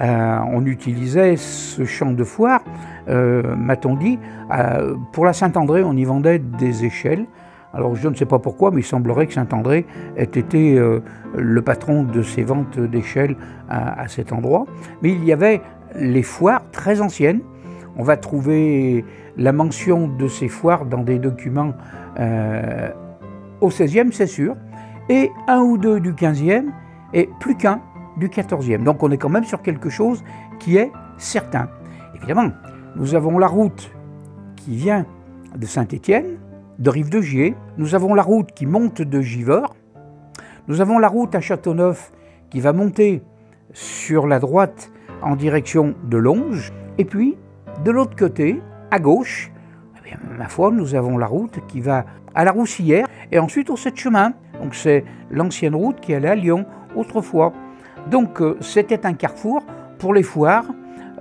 Euh, 0.00 0.38
on 0.50 0.66
utilisait 0.66 1.36
ce 1.36 1.84
champ 1.84 2.10
de 2.10 2.24
foire, 2.24 2.64
euh, 3.08 3.54
m'a-t-on 3.54 3.94
dit, 3.94 4.18
pour 5.12 5.24
la 5.24 5.32
Saint-André, 5.32 5.84
on 5.84 5.92
y 5.92 6.04
vendait 6.04 6.40
des 6.40 6.84
échelles. 6.84 7.26
Alors 7.74 7.94
je 7.96 8.08
ne 8.08 8.14
sais 8.14 8.26
pas 8.26 8.38
pourquoi, 8.38 8.70
mais 8.70 8.80
il 8.80 8.84
semblerait 8.84 9.26
que 9.26 9.34
Saint-André 9.34 9.86
ait 10.16 10.24
été 10.24 10.80
le 11.36 11.62
patron 11.62 12.04
de 12.04 12.22
ces 12.22 12.42
ventes 12.42 12.78
d'échelles 12.78 13.36
à, 13.68 14.06
cet 14.08 14.32
endroit. 14.32 14.66
Mais 15.02 15.10
il 15.10 15.24
y 15.24 15.32
avait 15.32 15.60
les 15.96 16.22
foires 16.22 16.62
très 16.70 17.00
anciennes. 17.00 17.40
On 17.96 18.04
va 18.04 18.16
trouver 18.16 19.04
la 19.36 19.52
mention 19.52 20.08
de 20.08 20.28
ces 20.28 20.48
foires 20.48 20.86
dans 20.86 21.02
des 21.02 21.18
documents 21.18 21.72
au 23.60 23.68
XVIe, 23.68 24.12
c'est 24.12 24.26
sûr, 24.26 24.56
et 25.08 25.30
un 25.48 25.60
ou 25.60 25.78
deux 25.78 26.00
du 26.00 26.12
XVe, 26.12 26.64
et 27.12 27.28
plus 27.40 27.56
qu'un 27.56 27.80
du 28.16 28.28
XIVe. 28.28 28.82
Donc 28.82 29.02
on 29.02 29.10
est 29.10 29.18
quand 29.18 29.28
même 29.28 29.44
sur 29.44 29.62
quelque 29.62 29.88
chose 29.88 30.22
qui 30.58 30.76
est 30.76 30.92
certain. 31.16 31.68
Évidemment, 32.14 32.50
nous 32.96 33.14
avons 33.14 33.38
la 33.38 33.46
route 33.46 33.90
qui 34.56 34.76
vient 34.76 35.06
de 35.56 35.66
Saint-Étienne, 35.66 36.38
de 36.78 36.90
Rive-de-Gier, 36.90 37.54
nous 37.78 37.94
avons 37.94 38.14
la 38.14 38.22
route 38.22 38.52
qui 38.52 38.66
monte 38.66 39.02
de 39.02 39.20
Givors, 39.20 39.74
nous 40.68 40.80
avons 40.80 40.98
la 40.98 41.08
route 41.08 41.34
à 41.34 41.40
Châteauneuf 41.40 42.12
qui 42.50 42.60
va 42.60 42.72
monter 42.72 43.22
sur 43.72 44.26
la 44.26 44.38
droite 44.38 44.90
en 45.22 45.36
direction 45.36 45.94
de 46.04 46.16
Longe, 46.16 46.72
et 46.98 47.04
puis 47.04 47.36
de 47.84 47.90
l'autre 47.90 48.16
côté, 48.16 48.60
à 48.90 48.98
gauche, 48.98 49.50
eh 50.06 50.38
ma 50.38 50.48
foi, 50.48 50.70
nous 50.70 50.94
avons 50.94 51.18
la 51.18 51.26
route 51.26 51.58
qui 51.66 51.80
va 51.80 52.04
à 52.34 52.44
la 52.44 52.52
Roussillère 52.52 53.06
et 53.32 53.38
ensuite 53.38 53.70
au 53.70 53.76
sept 53.76 53.96
chemin. 53.96 54.32
Donc 54.62 54.74
c'est 54.74 55.04
l'ancienne 55.30 55.74
route 55.74 56.00
qui 56.00 56.14
allait 56.14 56.28
à 56.28 56.34
Lyon 56.34 56.66
autrefois. 56.94 57.52
Donc 58.10 58.40
euh, 58.40 58.56
c'était 58.60 59.06
un 59.06 59.14
carrefour 59.14 59.64
pour 59.98 60.14
les 60.14 60.22
foires, 60.22 60.66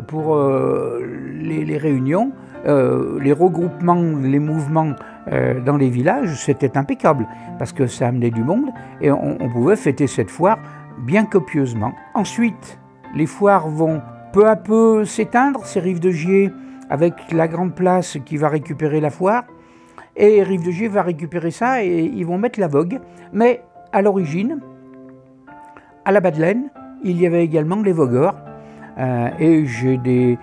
pour 0.07 0.35
euh, 0.35 1.01
les, 1.39 1.77
réunions, 1.77 2.31
euh, 2.65 3.19
les 3.19 3.33
regroupements, 3.33 4.17
les 4.21 4.39
mouvements 4.39 4.93
dans 5.65 5.77
les 5.77 5.89
villages, 5.89 6.35
c'était 6.43 6.77
impeccable 6.77 7.27
parce 7.57 7.71
que 7.71 7.87
ça 7.87 8.07
amenait 8.07 8.29
du 8.29 8.43
monde 8.43 8.69
et 9.01 9.11
on, 9.11 9.37
on 9.41 9.49
pouvait 9.49 9.75
fêter 9.77 10.07
cette 10.07 10.29
foire 10.29 10.59
bien 10.99 11.25
copieusement. 11.25 11.93
Ensuite, 12.13 12.79
les 13.15 13.25
foires 13.25 13.67
vont 13.67 14.01
peu 14.33 14.49
à 14.49 14.55
peu 14.55 15.05
s'éteindre, 15.05 15.65
ces 15.65 15.79
rives 15.79 15.99
de 15.99 16.11
Gier 16.11 16.51
avec 16.89 17.31
la 17.31 17.47
grande 17.47 17.75
place 17.75 18.17
qui 18.25 18.37
va 18.37 18.49
récupérer 18.49 18.99
la 18.99 19.09
foire. 19.09 19.43
Et 20.15 20.43
Rive 20.43 20.63
de 20.65 20.71
Gier 20.71 20.87
va 20.87 21.01
récupérer 21.01 21.51
ça 21.51 21.83
et 21.83 22.03
ils 22.03 22.25
vont 22.25 22.37
mettre 22.37 22.59
la 22.59 22.67
vogue. 22.67 22.99
Mais 23.31 23.63
à 23.91 24.01
l'origine, 24.01 24.59
à 26.05 26.11
la 26.11 26.19
Badelaine, 26.19 26.69
il 27.03 27.19
y 27.19 27.25
avait 27.25 27.43
également 27.43 27.81
les 27.81 27.93
vogueurs. 27.93 28.35
Euh, 28.97 29.29
et 29.39 29.65
j'ai 29.65 29.97
des, 29.97 30.37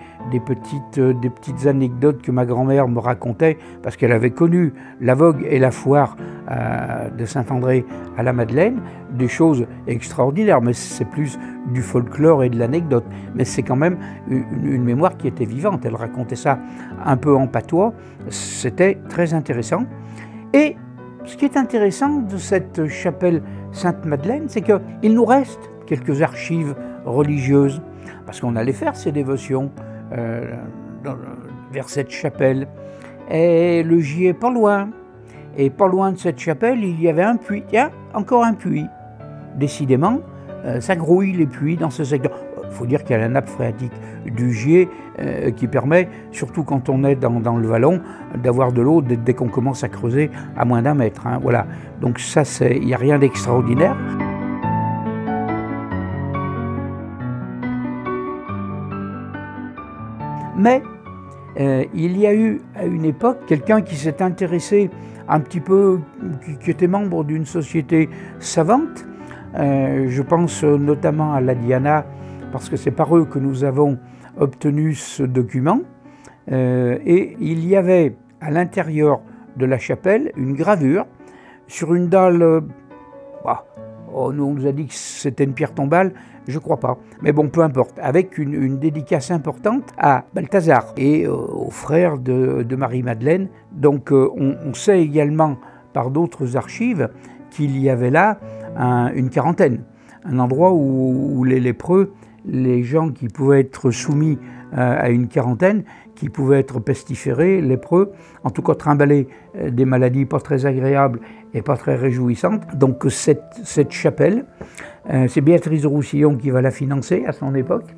petites, 0.45 0.97
euh, 0.97 1.13
des 1.13 1.29
petites 1.29 1.65
anecdotes 1.67 2.21
que 2.21 2.31
ma 2.31 2.45
grand-mère 2.45 2.87
me 2.87 2.99
racontait 2.99 3.57
parce 3.81 3.95
qu'elle 3.95 4.11
avait 4.11 4.31
connu 4.31 4.73
la 4.99 5.15
vogue 5.15 5.45
et 5.49 5.57
la 5.57 5.71
foire 5.71 6.17
euh, 6.49 7.09
de 7.09 7.25
Saint-André 7.25 7.85
à 8.17 8.23
la 8.23 8.33
Madeleine, 8.33 8.81
des 9.11 9.29
choses 9.29 9.65
extraordinaires, 9.87 10.61
mais 10.61 10.73
c'est 10.73 11.05
plus 11.05 11.39
du 11.73 11.81
folklore 11.81 12.43
et 12.43 12.49
de 12.49 12.59
l'anecdote. 12.59 13.05
Mais 13.35 13.45
c'est 13.45 13.63
quand 13.63 13.77
même 13.77 13.97
une, 14.29 14.83
mémoire 14.83 15.15
qui 15.15 15.27
était 15.27 15.45
vivante. 15.45 15.85
Elle 15.85 15.95
racontait 15.95 16.35
ça 16.35 16.59
un 17.05 17.17
peu 17.17 17.35
en 17.35 17.47
patois. 17.47 17.93
C'était 18.29 18.97
très 19.07 19.33
intéressant. 19.33 19.85
Et 20.53 20.75
ce 21.23 21.37
qui 21.37 21.45
est 21.45 21.55
intéressant 21.55 22.19
de 22.19 22.37
cette 22.37 22.87
chapelle 22.87 23.41
Sainte-Madeleine, 23.71 24.45
c'est 24.47 24.61
qu'il 24.61 25.13
nous 25.13 25.25
reste 25.25 25.71
quelques 25.85 26.21
archives 26.21 26.75
religieuses 27.05 27.81
parce 28.25 28.39
qu'on 28.39 28.55
allait 28.55 28.73
faire 28.73 28.95
ces 28.95 29.11
dévotions 29.11 29.71
euh, 30.13 30.55
vers 31.71 31.89
cette 31.89 32.11
chapelle. 32.11 32.67
Et 33.29 33.83
le 33.83 33.99
J 33.99 34.27
est 34.27 34.33
pas 34.33 34.51
loin. 34.51 34.89
Et 35.57 35.69
pas 35.69 35.87
loin 35.87 36.11
de 36.11 36.17
cette 36.17 36.39
chapelle, 36.39 36.83
il 36.83 37.01
y 37.01 37.09
avait 37.09 37.23
un 37.23 37.35
puits. 37.35 37.63
Tiens, 37.67 37.91
encore 38.13 38.43
un 38.43 38.53
puits. 38.53 38.85
Décidément, 39.57 40.19
euh, 40.65 40.79
ça 40.79 40.95
grouille 40.95 41.33
les 41.33 41.45
puits 41.45 41.75
dans 41.75 41.89
ce 41.89 42.03
secteur. 42.03 42.31
Il 42.63 42.71
faut 42.71 42.85
dire 42.85 43.03
qu'il 43.03 43.11
y 43.11 43.15
a 43.15 43.17
la 43.19 43.27
nappe 43.27 43.49
phréatique 43.49 43.91
du 44.25 44.53
Gier 44.53 44.87
euh, 45.19 45.51
qui 45.51 45.67
permet, 45.67 46.07
surtout 46.31 46.63
quand 46.63 46.87
on 46.87 47.03
est 47.03 47.15
dans, 47.15 47.57
le 47.57 47.67
vallon, 47.67 47.99
d'avoir 48.41 48.71
de 48.71 48.81
l'eau 48.81 49.01
dès, 49.01 49.33
qu'on 49.33 49.49
commence 49.49 49.83
à 49.83 49.89
creuser 49.89 50.31
à 50.55 50.63
moins 50.63 50.81
d'un 50.81 50.93
mètre. 50.93 51.27
Hein. 51.27 51.39
voilà. 51.41 51.67
Donc 51.99 52.19
ça, 52.19 52.43
il 52.61 52.85
n'y 52.85 52.93
a 52.93 52.97
rien 52.97 53.19
d'extraordinaire. 53.19 53.97
Mais 60.61 60.83
euh, 61.59 61.85
il 61.95 62.17
y 62.19 62.27
a 62.27 62.35
eu 62.35 62.61
à 62.75 62.85
une 62.85 63.03
époque 63.03 63.39
quelqu'un 63.47 63.81
qui 63.81 63.95
s'est 63.95 64.21
intéressé 64.21 64.91
un 65.27 65.39
petit 65.39 65.59
peu, 65.59 65.99
qui, 66.61 66.69
était 66.69 66.87
membre 66.87 67.23
d'une 67.23 67.45
société 67.45 68.09
savante. 68.39 69.07
Euh, 69.55 70.05
je 70.07 70.21
pense 70.21 70.63
notamment 70.63 71.33
à 71.33 71.41
la 71.41 71.55
Diana, 71.55 72.05
parce 72.51 72.69
que 72.69 72.77
c'est 72.77 72.91
par 72.91 73.17
eux 73.17 73.25
que 73.25 73.39
nous 73.39 73.63
avons 73.63 73.97
obtenu 74.37 74.93
ce 74.93 75.23
document. 75.23 75.79
Euh, 76.51 76.99
et 77.05 77.37
il 77.39 77.67
y 77.67 77.75
avait 77.75 78.15
à 78.39 78.51
l'intérieur 78.51 79.21
de 79.57 79.65
la 79.65 79.79
chapelle 79.79 80.31
une 80.35 80.53
gravure 80.53 81.07
sur 81.67 81.95
une 81.95 82.07
dalle. 82.07 82.61
Bah, 83.43 83.65
on 84.13 84.31
nous 84.31 84.67
a 84.67 84.71
dit 84.71 84.87
que 84.87 84.93
c'était 84.93 85.43
une 85.43 85.53
pierre 85.53 85.73
tombale, 85.73 86.13
je 86.47 86.59
crois 86.59 86.79
pas. 86.79 86.97
Mais 87.21 87.31
bon, 87.31 87.49
peu 87.49 87.61
importe. 87.61 87.97
Avec 88.01 88.37
une, 88.37 88.77
dédicace 88.77 89.31
importante 89.31 89.91
à 89.97 90.25
Balthazar 90.33 90.93
et 90.97 91.25
euh, 91.25 91.31
aux 91.31 91.69
frères 91.69 92.17
de, 92.17 92.75
Marie-Madeleine. 92.75 93.47
Donc 93.71 94.11
euh, 94.11 94.29
on, 94.35 94.73
sait 94.73 95.01
également 95.01 95.57
par 95.93 96.09
d'autres 96.09 96.57
archives 96.57 97.09
qu'il 97.49 97.77
y 97.77 97.89
avait 97.89 98.09
là 98.11 98.39
une 99.13 99.29
quarantaine. 99.29 99.83
Un 100.23 100.39
endroit 100.39 100.71
où, 100.73 101.43
les 101.43 101.59
lépreux, 101.59 102.13
les 102.45 102.83
gens 102.83 103.09
qui 103.09 103.27
pouvaient 103.27 103.59
être 103.59 103.91
soumis 103.91 104.39
euh, 104.77 104.95
à 104.97 105.09
une 105.09 105.27
quarantaine, 105.27 105.83
qui 106.15 106.29
pouvaient 106.29 106.59
être 106.59 106.79
pestiférés, 106.79 107.61
lépreux, 107.61 108.13
en 108.43 108.51
tout 108.51 108.61
cas 108.61 108.75
trimballer 108.75 109.27
des 109.69 109.85
maladies 109.85 110.25
pas 110.25 110.39
très 110.39 110.65
agréables 110.65 111.19
et 111.53 111.61
pas 111.61 111.77
très 111.77 111.95
réjouissantes. 111.95 112.75
Donc 112.75 113.05
cette, 113.09 113.59
cette 113.63 113.91
chapelle, 113.91 114.45
euh, 115.09 115.27
c'est 115.27 115.41
Béatrice 115.41 115.85
Roussillon 115.85 116.35
qui 116.37 116.49
va 116.49 116.61
la 116.61 116.71
financer 116.71 117.23
à 117.25 117.31
son 117.31 117.55
époque, 117.55 117.93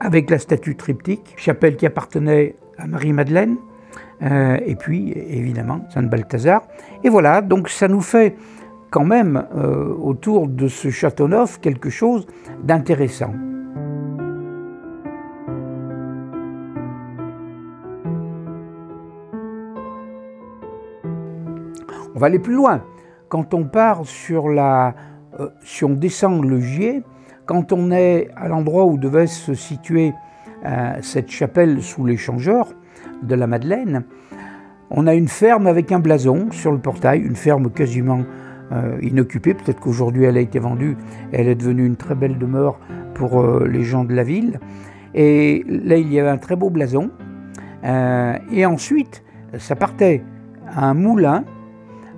avec 0.00 0.30
la 0.30 0.38
statue 0.38 0.76
triptyque, 0.76 1.34
chapelle 1.36 1.76
qui 1.76 1.86
appartenait 1.86 2.54
à 2.78 2.86
Marie-Madeleine. 2.86 3.56
et 4.20 4.74
puis 4.74 5.12
évidemment 5.12 5.80
Saint 5.90 6.02
Balthazar. 6.02 6.62
Et 7.04 7.08
voilà, 7.08 7.40
donc 7.40 7.68
ça 7.68 7.88
nous 7.88 8.00
fait 8.00 8.34
quand 8.90 9.04
même 9.04 9.44
autour 10.00 10.48
de 10.48 10.66
ce 10.68 10.90
château 10.90 11.28
neuf 11.28 11.60
quelque 11.60 11.90
chose 11.90 12.26
d'intéressant. 12.64 13.32
On 22.18 22.20
va 22.20 22.26
aller 22.26 22.40
plus 22.40 22.54
loin. 22.54 22.82
Quand 23.28 23.52
on 23.52 23.64
part 23.64 24.06
sur 24.06 24.48
la... 24.48 24.94
Euh, 25.38 25.48
si 25.62 25.84
on 25.84 25.90
descend 25.90 26.44
le 26.44 26.60
Gier, 26.60 27.02
quand 27.44 27.72
on 27.72 27.90
est 27.90 28.28
à 28.36 28.48
l'endroit 28.48 28.86
où 28.86 28.96
devait 28.96 29.26
se 29.26 29.52
situer 29.52 30.14
euh, 30.64 30.94
cette 31.02 31.30
chapelle 31.30 31.82
sous 31.82 32.06
l'échangeur 32.06 32.68
de 33.22 33.34
la 33.34 33.46
Madeleine, 33.46 34.04
on 34.90 35.06
a 35.06 35.14
une 35.14 35.28
ferme 35.28 35.66
avec 35.66 35.92
un 35.92 35.98
blason 35.98 36.50
sur 36.50 36.72
le 36.72 36.78
portail, 36.78 37.20
une 37.20 37.36
ferme 37.36 37.70
quasiment 37.70 38.24
euh, 38.72 38.98
inoccupée. 39.02 39.52
Peut-être 39.52 39.80
qu'aujourd'hui 39.80 40.24
elle 40.24 40.38
a 40.38 40.40
été 40.40 40.58
vendue 40.58 40.96
elle 41.32 41.48
est 41.48 41.54
devenue 41.54 41.84
une 41.84 41.96
très 41.96 42.14
belle 42.14 42.38
demeure 42.38 42.78
pour 43.14 43.42
les 43.66 43.82
gens 43.82 44.04
de 44.04 44.14
la 44.14 44.22
ville. 44.22 44.60
Et 45.12 45.64
là, 45.66 45.96
il 45.96 46.12
y 46.12 46.20
avait 46.20 46.28
un 46.30 46.38
très 46.38 46.54
beau 46.54 46.70
blason. 46.70 47.10
et 47.82 48.64
ensuite, 48.64 49.24
ça 49.58 49.74
partait 49.74 50.22
à 50.68 50.88
un 50.88 50.94
moulin 50.94 51.44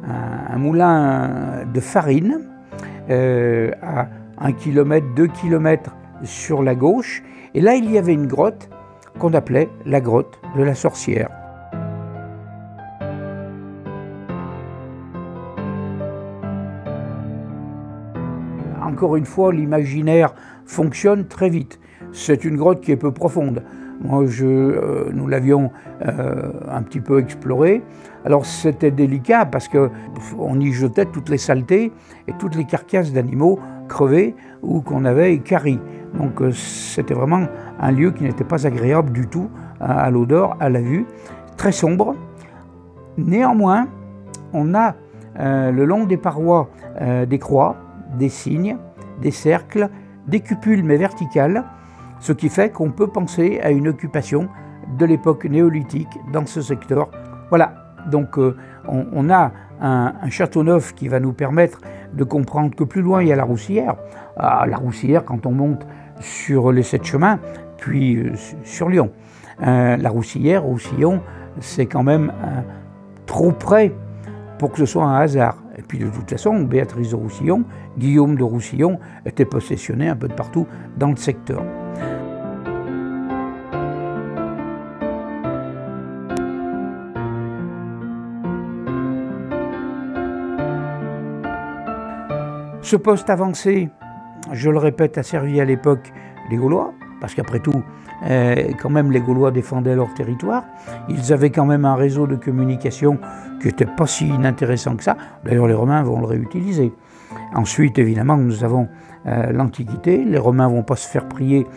un, 0.06 0.58
moulin 0.58 1.64
de 1.72 1.80
farine 1.80 2.40
euh, 3.10 3.70
à 3.82 4.08
1 4.38 4.52
km, 4.52 5.06
2 5.14 5.26
km 5.28 5.96
sur 6.22 6.62
la 6.62 6.74
gauche. 6.74 7.22
Et 7.54 7.60
là, 7.60 7.74
il 7.74 7.90
y 7.90 7.98
avait 7.98 8.14
une 8.14 8.26
grotte 8.26 8.68
qu'on 9.18 9.34
appelait 9.34 9.68
la 9.86 10.00
grotte 10.00 10.40
de 10.56 10.62
la 10.62 10.74
sorcière. 10.74 11.28
Encore 18.82 19.16
une 19.16 19.26
fois, 19.26 19.52
l'imaginaire 19.52 20.34
fonctionne 20.66 21.26
très 21.26 21.48
vite. 21.48 21.80
C'est 22.12 22.44
une 22.44 22.56
grotte 22.56 22.80
qui 22.80 22.92
est 22.92 22.96
peu 22.96 23.12
profonde. 23.12 23.62
Moi, 24.02 24.24
euh, 24.40 25.10
nous 25.12 25.26
l'avions 25.26 25.70
euh, 26.06 26.52
un 26.70 26.82
petit 26.82 27.00
peu 27.00 27.18
exploré. 27.18 27.82
Alors 28.24 28.46
c'était 28.46 28.90
délicat 28.90 29.44
parce 29.44 29.68
qu'on 29.68 30.60
y 30.60 30.72
jetait 30.72 31.04
toutes 31.04 31.28
les 31.28 31.38
saletés 31.38 31.92
et 32.26 32.32
toutes 32.38 32.56
les 32.56 32.64
carcasses 32.64 33.12
d'animaux 33.12 33.58
crevés 33.88 34.34
ou 34.62 34.80
qu'on 34.80 35.04
avait 35.04 35.34
écaris. 35.34 35.78
Donc 36.14 36.40
euh, 36.40 36.50
c'était 36.52 37.14
vraiment 37.14 37.46
un 37.78 37.92
lieu 37.92 38.10
qui 38.10 38.24
n'était 38.24 38.44
pas 38.44 38.66
agréable 38.66 39.12
du 39.12 39.26
tout 39.26 39.50
à, 39.80 40.10
l'odeur, 40.10 40.56
à 40.60 40.70
la 40.70 40.80
vue, 40.80 41.06
très 41.56 41.72
sombre. 41.72 42.14
Néanmoins, 43.18 43.88
on 44.52 44.74
a 44.74 44.94
le 45.36 45.84
long 45.84 46.04
des 46.04 46.16
parois 46.16 46.68
des 47.26 47.38
croix, 47.38 47.76
des 48.18 48.28
signes, 48.28 48.76
des 49.22 49.30
cercles, 49.30 49.88
des 50.26 50.40
cupules 50.40 50.82
mais 50.82 50.96
verticales 50.96 51.64
ce 52.20 52.32
qui 52.32 52.48
fait 52.48 52.70
qu'on 52.70 52.90
peut 52.90 53.08
penser 53.08 53.60
à 53.62 53.70
une 53.70 53.88
occupation 53.88 54.48
de 54.98 55.06
l'époque 55.06 55.44
néolithique 55.46 56.18
dans 56.32 56.46
ce 56.46 56.60
secteur. 56.60 57.08
Voilà, 57.48 57.74
donc 58.10 58.38
euh, 58.38 58.56
on, 58.86 59.30
a 59.30 59.52
un, 59.80 60.30
château 60.30 60.62
neuf 60.62 60.94
qui 60.94 61.08
va 61.08 61.20
nous 61.20 61.32
permettre 61.32 61.80
de 62.12 62.24
comprendre 62.24 62.74
que 62.74 62.84
plus 62.84 63.02
loin 63.02 63.22
il 63.22 63.28
y 63.28 63.32
a 63.32 63.36
la 63.36 63.44
Roussière. 63.44 63.96
Ah, 64.36 64.66
la 64.68 64.76
Roussière, 64.76 65.24
quand 65.24 65.46
on 65.46 65.52
monte 65.52 65.86
sur 66.20 66.72
les 66.72 66.82
sept 66.82 67.04
chemins, 67.04 67.38
puis 67.78 68.16
euh, 68.16 68.32
sur 68.64 68.88
Lyon. 68.88 69.10
Euh, 69.62 69.96
la 69.96 70.10
Roussière, 70.10 70.62
Roussillon, 70.62 71.20
c'est 71.60 71.86
quand 71.86 72.02
même 72.02 72.32
trop 73.26 73.52
près 73.52 73.92
pour 74.58 74.70
que 74.72 74.78
ce 74.78 74.86
soit 74.86 75.04
un 75.04 75.20
hasard. 75.20 75.56
Et 75.76 75.82
puis 75.82 75.98
de 75.98 76.08
toute 76.08 76.30
façon, 76.30 76.60
Béatrice 76.60 77.10
de 77.10 77.16
Roussillon, 77.16 77.64
Guillaume 77.98 78.36
de 78.36 78.42
Roussillon 78.42 78.98
était 79.24 79.44
possessionné 79.44 80.08
un 80.08 80.16
peu 80.16 80.28
de 80.28 80.34
partout 80.34 80.66
dans 80.98 81.08
le 81.08 81.16
secteur. 81.16 81.62
Ce 92.90 92.96
poste 92.96 93.30
avancé, 93.30 93.88
je 94.50 94.68
le 94.68 94.78
répète, 94.78 95.16
a 95.16 95.22
servi 95.22 95.60
à 95.60 95.64
l'époque 95.64 96.12
les 96.50 96.56
Gaulois, 96.56 96.92
parce 97.20 97.36
qu'après 97.36 97.60
tout, 97.60 97.84
euh, 98.28 98.72
quand 98.82 98.90
même 98.90 99.12
les 99.12 99.20
Gaulois 99.20 99.52
défendaient 99.52 99.94
leur 99.94 100.12
territoire. 100.12 100.64
Ils 101.08 101.32
avaient 101.32 101.50
quand 101.50 101.66
même 101.66 101.84
un 101.84 101.94
réseau 101.94 102.26
de 102.26 102.34
communication 102.34 103.20
qui 103.60 103.68
n'était 103.68 103.86
pas 103.86 104.08
si 104.08 104.26
inintéressant 104.26 104.96
que 104.96 105.04
ça. 105.04 105.16
D'ailleurs, 105.44 105.68
les 105.68 105.74
Romains 105.74 106.02
vont 106.02 106.18
le 106.18 106.26
réutiliser. 106.26 106.92
Ensuite, 107.54 107.96
évidemment, 107.96 108.36
nous 108.36 108.64
avons 108.64 108.88
euh, 109.26 109.52
l'Antiquité. 109.52 110.24
Les 110.24 110.38
Romains 110.38 110.66
vont 110.66 110.82
pas 110.82 110.96
se 110.96 111.06
faire 111.06 111.28
prier 111.28 111.68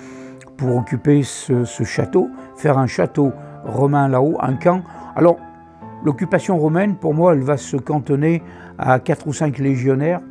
pour 0.58 0.76
occuper 0.76 1.22
ce, 1.22 1.64
ce 1.64 1.84
château, 1.84 2.28
faire 2.56 2.80
un 2.80 2.88
château 2.88 3.34
romain 3.66 4.08
là-haut, 4.08 4.40
un 4.42 4.56
camp. 4.56 4.82
Alors, 5.16 5.38
l'occupation 6.04 6.58
romaine, 6.58 6.96
pour 6.96 7.14
moi, 7.14 7.34
elle 7.34 7.44
va 7.44 7.58
se 7.58 7.78
cantonner 7.78 8.42
à 8.80 9.00
quatre 9.00 9.28
ou 9.28 9.34
cinq 9.34 9.60
légionnaires 9.60 10.22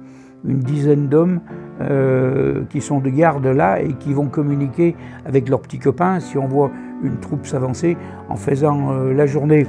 une 0.45 0.59
dizaine 0.59 1.09
d'hommes 1.09 1.41
euh, 1.81 2.63
qui 2.71 2.81
sont 2.81 3.01
de 3.01 3.11
garde 3.11 3.47
là 3.47 3.81
et 3.81 3.93
qui 3.95 4.13
vont 4.13 4.27
communiquer 4.27 4.97
avec 5.25 5.49
leurs 5.49 5.61
petits 5.61 5.79
copains 5.79 6.21
si 6.21 6.39
on 6.39 6.47
voit 6.47 6.71
une 7.03 7.19
troupe 7.19 7.47
s'avancer 7.47 7.97
en 8.29 8.37
faisant 8.37 8.93
euh, 8.93 9.13
la 9.13 9.27
journée 9.27 9.67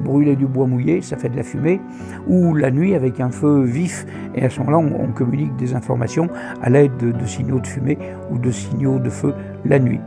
brûler 0.00 0.36
du 0.36 0.46
bois 0.46 0.66
mouillé, 0.66 1.02
ça 1.02 1.16
fait 1.16 1.28
de 1.28 1.36
la 1.36 1.42
fumée, 1.42 1.80
ou 2.26 2.54
la 2.54 2.70
nuit 2.70 2.94
avec 2.94 3.20
un 3.20 3.30
feu 3.30 3.62
vif, 3.62 4.06
et 4.34 4.44
à 4.44 4.50
ce 4.50 4.60
moment-là 4.60 4.78
on, 4.78 5.12
communique 5.12 5.54
des 5.56 5.74
informations 5.74 6.28
à 6.62 6.70
l'aide 6.70 6.96
de, 6.96 7.26
signaux 7.26 7.60
de 7.60 7.66
fumée 7.66 7.98
ou 8.30 8.38
de 8.38 8.50
signaux 8.50 8.98
de 8.98 9.10
feu 9.10 9.34
la 9.66 9.78
nuit. 9.78 10.00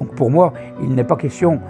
Donc 0.00 0.14
pour 0.14 0.30
moi, 0.30 0.52
il 0.82 0.94
n'est 0.94 1.04
pas 1.04 1.16
question 1.16 1.60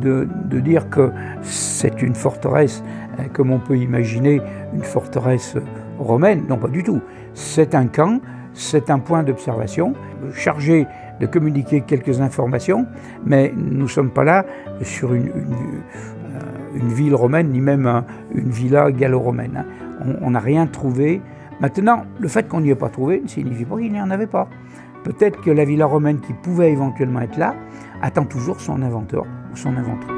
de, 0.00 0.28
dire 0.60 0.88
que 0.88 1.10
c'est 1.42 2.00
une 2.02 2.14
forteresse 2.14 2.84
euh, 3.18 3.24
comme 3.32 3.50
on 3.50 3.58
peut 3.58 3.76
imaginer 3.76 4.40
une 4.72 4.84
forteresse 4.84 5.56
romaine, 5.98 6.44
non 6.48 6.56
pas 6.56 6.68
du 6.68 6.82
tout. 6.82 7.00
C'est 7.34 7.74
un 7.74 7.86
camp, 7.86 8.20
c'est 8.52 8.90
un 8.90 8.98
point 8.98 9.22
d'observation 9.22 9.94
chargé 10.34 10.86
de 11.20 11.26
communiquer 11.26 11.82
quelques 11.82 12.20
informations, 12.20 12.86
mais 13.24 13.52
nous 13.56 13.82
ne 13.82 13.88
sommes 13.88 14.10
pas 14.10 14.24
là 14.24 14.44
sur 14.82 15.14
une, 15.14 15.28
euh, 15.28 16.94
ville 16.94 17.14
romaine, 17.14 17.50
ni 17.50 17.60
même 17.60 18.04
une 18.34 18.50
villa 18.50 18.90
gallo-romaine. 18.90 19.64
Hein. 20.00 20.16
On 20.22 20.30
n'a 20.30 20.40
rien 20.40 20.66
trouvé. 20.66 21.22
Maintenant, 21.60 22.04
le 22.18 22.28
fait 22.28 22.48
qu'on 22.48 22.60
n'y 22.60 22.70
ait 22.70 22.74
pas 22.74 22.88
trouvé 22.88 23.20
ne 23.20 23.28
signifie 23.28 23.64
pas 23.64 23.76
qu'il 23.76 23.92
n'y 23.92 24.00
en 24.00 24.10
avait 24.10 24.26
pas. 24.26 24.48
Peut-être 25.04 25.40
que 25.40 25.50
la 25.50 25.64
villa 25.64 25.86
romaine 25.86 26.20
qui 26.20 26.32
pouvait 26.32 26.72
éventuellement 26.72 27.20
être 27.20 27.36
là 27.36 27.54
attend 28.02 28.24
toujours 28.24 28.60
son 28.60 28.82
inventeur 28.82 29.24
ou 29.52 29.56
son 29.56 29.76
inventrice. 29.76 30.13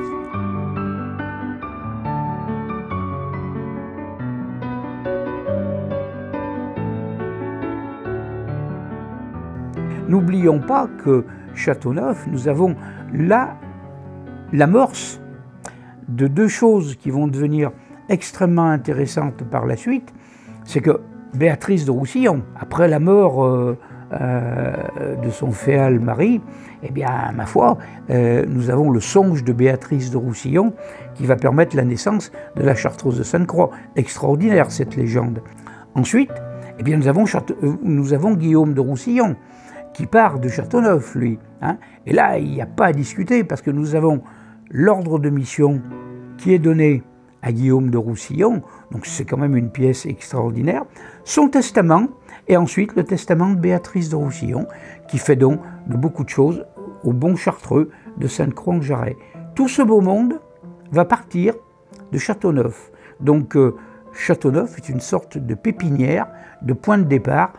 N'oublions 10.08 10.60
pas 10.60 10.88
que 11.04 11.24
Châteauneuf, 11.54 12.26
nous 12.26 12.48
avons 12.48 12.76
là 13.12 13.56
l'amorce 14.52 15.20
de 16.08 16.26
deux 16.26 16.48
choses 16.48 16.96
qui 16.96 17.10
vont 17.10 17.26
devenir 17.26 17.70
extrêmement 18.08 18.70
intéressantes 18.70 19.42
par 19.44 19.66
la 19.66 19.76
suite. 19.76 20.12
C'est 20.64 20.80
que 20.80 21.00
Béatrice 21.34 21.84
de 21.84 21.90
Roussillon, 21.90 22.42
après 22.58 22.88
la 22.88 23.00
mort 23.00 23.44
euh, 23.44 23.76
euh, 24.12 25.16
de 25.22 25.30
son 25.30 25.50
féal 25.50 25.98
mari, 25.98 26.40
eh 26.82 26.90
bien, 26.90 27.32
ma 27.34 27.46
foi, 27.46 27.78
euh, 28.10 28.44
nous 28.48 28.70
avons 28.70 28.90
le 28.90 29.00
songe 29.00 29.42
de 29.42 29.52
Béatrice 29.52 30.10
de 30.10 30.16
Roussillon 30.16 30.72
qui 31.14 31.26
va 31.26 31.36
permettre 31.36 31.74
la 31.74 31.84
naissance 31.84 32.30
de 32.56 32.62
la 32.62 32.74
Chartreuse 32.74 33.18
de 33.18 33.24
Sainte-Croix. 33.24 33.70
Extraordinaire 33.96 34.70
cette 34.70 34.94
légende. 34.94 35.40
Ensuite, 35.94 36.30
eh 36.78 36.82
bien, 36.82 36.96
nous 36.96 37.08
avons, 37.08 37.24
nous 37.82 38.12
avons 38.12 38.34
Guillaume 38.34 38.74
de 38.74 38.80
Roussillon 38.80 39.36
qui 39.96 40.04
part 40.04 40.40
de 40.40 40.50
Châteauneuf, 40.50 41.14
lui. 41.14 41.38
Hein. 41.62 41.78
Et 42.04 42.12
là, 42.12 42.36
il 42.36 42.52
n'y 42.52 42.60
a 42.60 42.66
pas 42.66 42.88
à 42.88 42.92
discuter 42.92 43.44
parce 43.44 43.62
que 43.62 43.70
nous 43.70 43.94
avons 43.94 44.20
l'ordre 44.70 45.18
de 45.18 45.30
mission 45.30 45.80
qui 46.36 46.52
est 46.52 46.58
donné 46.58 47.02
à 47.40 47.50
Guillaume 47.50 47.88
de 47.88 47.96
Roussillon, 47.96 48.62
donc 48.90 49.06
c'est 49.06 49.24
quand 49.24 49.38
même 49.38 49.56
une 49.56 49.70
pièce 49.70 50.04
extraordinaire, 50.04 50.84
son 51.24 51.48
testament, 51.48 52.08
et 52.46 52.58
ensuite 52.58 52.94
le 52.94 53.04
testament 53.04 53.48
de 53.48 53.54
Béatrice 53.54 54.10
de 54.10 54.16
Roussillon, 54.16 54.66
qui 55.08 55.16
fait 55.16 55.34
don 55.36 55.60
de 55.86 55.96
beaucoup 55.96 56.24
de 56.24 56.28
choses 56.28 56.66
au 57.02 57.14
bon 57.14 57.34
chartreux 57.34 57.90
de 58.18 58.28
Sainte-Croix-en-Jarret. 58.28 59.16
Tout 59.54 59.68
ce 59.68 59.80
beau 59.80 60.02
monde 60.02 60.40
va 60.90 61.06
partir 61.06 61.54
de 62.12 62.18
Châteauneuf. 62.18 62.92
Donc 63.20 63.56
euh, 63.56 63.76
Châteauneuf 64.12 64.76
est 64.76 64.90
une 64.90 65.00
sorte 65.00 65.38
de 65.38 65.54
pépinière, 65.54 66.26
de 66.60 66.74
point 66.74 66.98
de 66.98 67.04
départ 67.04 67.54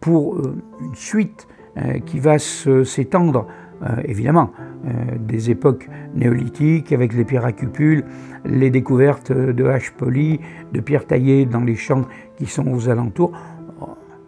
pour 0.00 0.36
euh, 0.36 0.56
une 0.80 0.94
suite 0.94 1.46
qui 2.04 2.18
va 2.18 2.38
s'étendre 2.38 3.46
évidemment, 4.04 4.50
des 5.18 5.50
époques 5.50 5.88
néolithiques 6.14 6.92
avec 6.92 7.14
les 7.14 7.24
pierres 7.24 7.44
à 7.44 7.52
cupules, 7.52 8.04
les 8.44 8.70
découvertes 8.70 9.32
de 9.32 9.64
haches 9.64 9.92
polies, 9.92 10.40
de 10.72 10.80
pierres 10.80 11.06
taillées 11.06 11.46
dans 11.46 11.62
les 11.62 11.74
champs 11.74 12.04
qui 12.36 12.46
sont 12.46 12.68
aux 12.68 12.88
alentours 12.88 13.32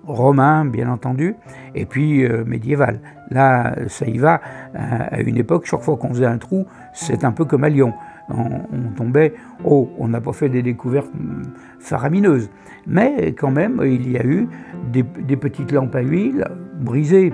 romain, 0.07 0.65
bien 0.65 0.91
entendu, 0.91 1.35
et 1.75 1.87
puis 1.87 2.25
euh, 2.25 2.45
médiéval. 2.45 3.01
Là, 3.31 3.75
ça 3.89 4.07
y 4.07 4.19
va. 4.19 4.41
à 4.75 5.21
une 5.21 5.37
époque, 5.37 5.65
chaque 5.67 5.81
fois 5.81 5.97
qu'on 5.97 6.11
faisait 6.11 6.27
un 6.27 6.39
trou, 6.39 6.67
c'est 6.93 7.25
un 7.25 7.33
peu 7.33 7.45
comme 7.45 7.65
à 7.65 7.69
Lyon. 7.69 7.93
On, 8.29 8.95
tombait, 8.97 9.35
oh, 9.65 9.91
on 9.99 10.09
n'a 10.09 10.21
pas 10.21 10.33
fait 10.33 10.49
des 10.49 10.63
découvertes 10.63 11.13
mm, 11.15 11.43
faramineuses, 11.79 12.51
mais 12.87 13.33
quand 13.33 13.51
même, 13.51 13.83
il 13.85 14.11
y 14.11 14.17
a 14.17 14.25
eu 14.25 14.49
des, 14.91 15.03
petites 15.37 15.73
lampes 15.73 15.95
à 15.95 16.01
huile 16.01 16.47
brisées, 16.81 17.33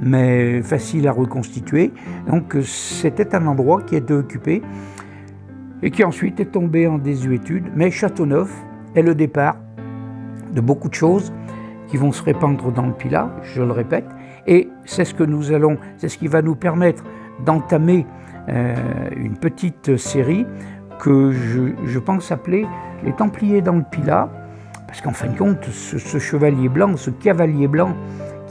mais 0.00 0.62
faciles 0.62 1.06
à 1.08 1.12
reconstituer. 1.12 1.92
Donc, 2.28 2.56
c'était 2.62 3.34
un 3.34 3.46
endroit 3.46 3.82
qui 3.82 3.96
était 3.96 4.14
occupé 4.14 4.62
et 5.82 5.90
qui 5.90 6.04
ensuite 6.04 6.40
est 6.40 6.52
tombé 6.52 6.86
en 6.86 6.98
désuétude. 6.98 7.64
Mais 7.74 7.90
Châteauneuf 7.90 8.52
est 8.94 9.02
le 9.02 9.14
départ 9.14 9.56
de 10.54 10.60
beaucoup 10.60 10.88
de 10.88 10.94
choses 10.94 11.32
qui 11.88 11.96
vont 11.96 12.12
se 12.12 12.22
répandre 12.22 12.72
dans 12.72 12.86
le 12.86 12.92
Pilat, 12.92 13.30
je 13.42 13.62
le 13.62 13.72
répète, 13.72 14.06
et 14.46 14.70
c'est 14.84 15.04
ce 15.04 15.14
que 15.14 15.24
nous 15.24 15.52
allons, 15.52 15.76
c'est 15.98 16.08
ce 16.08 16.16
qui 16.16 16.26
va 16.26 16.40
nous 16.40 16.54
permettre 16.54 17.04
d'entamer 17.44 18.06
euh, 18.48 18.74
une 19.16 19.36
petite 19.36 19.96
série 19.96 20.46
que 20.98 21.32
je, 21.32 21.98
pense 21.98 22.32
appeler 22.32 22.66
Les 23.04 23.12
Templiers 23.12 23.60
dans 23.60 23.74
le 23.74 23.82
Pilat, 23.82 24.30
parce 24.86 25.00
qu'en 25.00 25.12
fin 25.12 25.28
de 25.28 25.36
compte, 25.36 25.64
ce, 25.64 26.18
chevalier 26.18 26.68
blanc, 26.68 26.96
ce 26.96 27.10
cavalier 27.10 27.68
blanc 27.68 27.94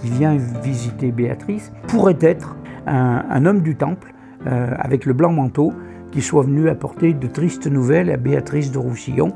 qui 0.02 0.10
vient 0.10 0.36
visiter 0.64 1.12
Béatrice, 1.12 1.72
pourrait 1.88 2.18
être 2.22 2.56
un, 2.88 3.46
homme 3.46 3.62
du 3.62 3.76
Temple 3.76 4.14
euh, 4.48 4.74
avec 4.78 5.06
le 5.06 5.14
blanc 5.14 5.32
manteau 5.32 5.72
qui 6.12 6.22
soit 6.22 6.44
venu 6.44 6.68
apporter 6.70 7.14
de 7.14 7.28
tristes 7.28 7.68
nouvelles 7.68 8.10
à 8.10 8.18
Béatrice 8.18 8.72
de 8.72 8.78
Roussillon, 8.78 9.34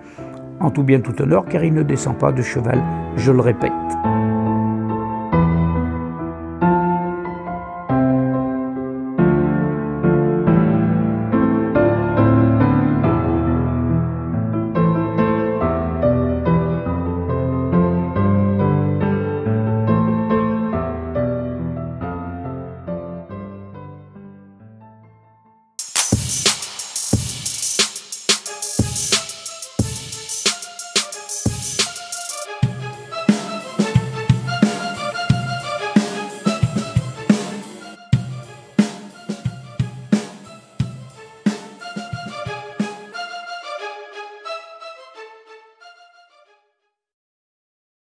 en 0.60 0.72
tout 0.72 0.84
bien 0.84 1.00
tout 1.00 1.22
honneur, 1.22 1.46
car 1.46 1.64
il 1.64 1.74
ne 1.74 1.84
descend 1.84 2.18
pas 2.18 2.32
de 2.32 2.42
cheval, 2.42 2.82
je 3.16 3.32
le 3.32 3.40
répète. 3.40 3.72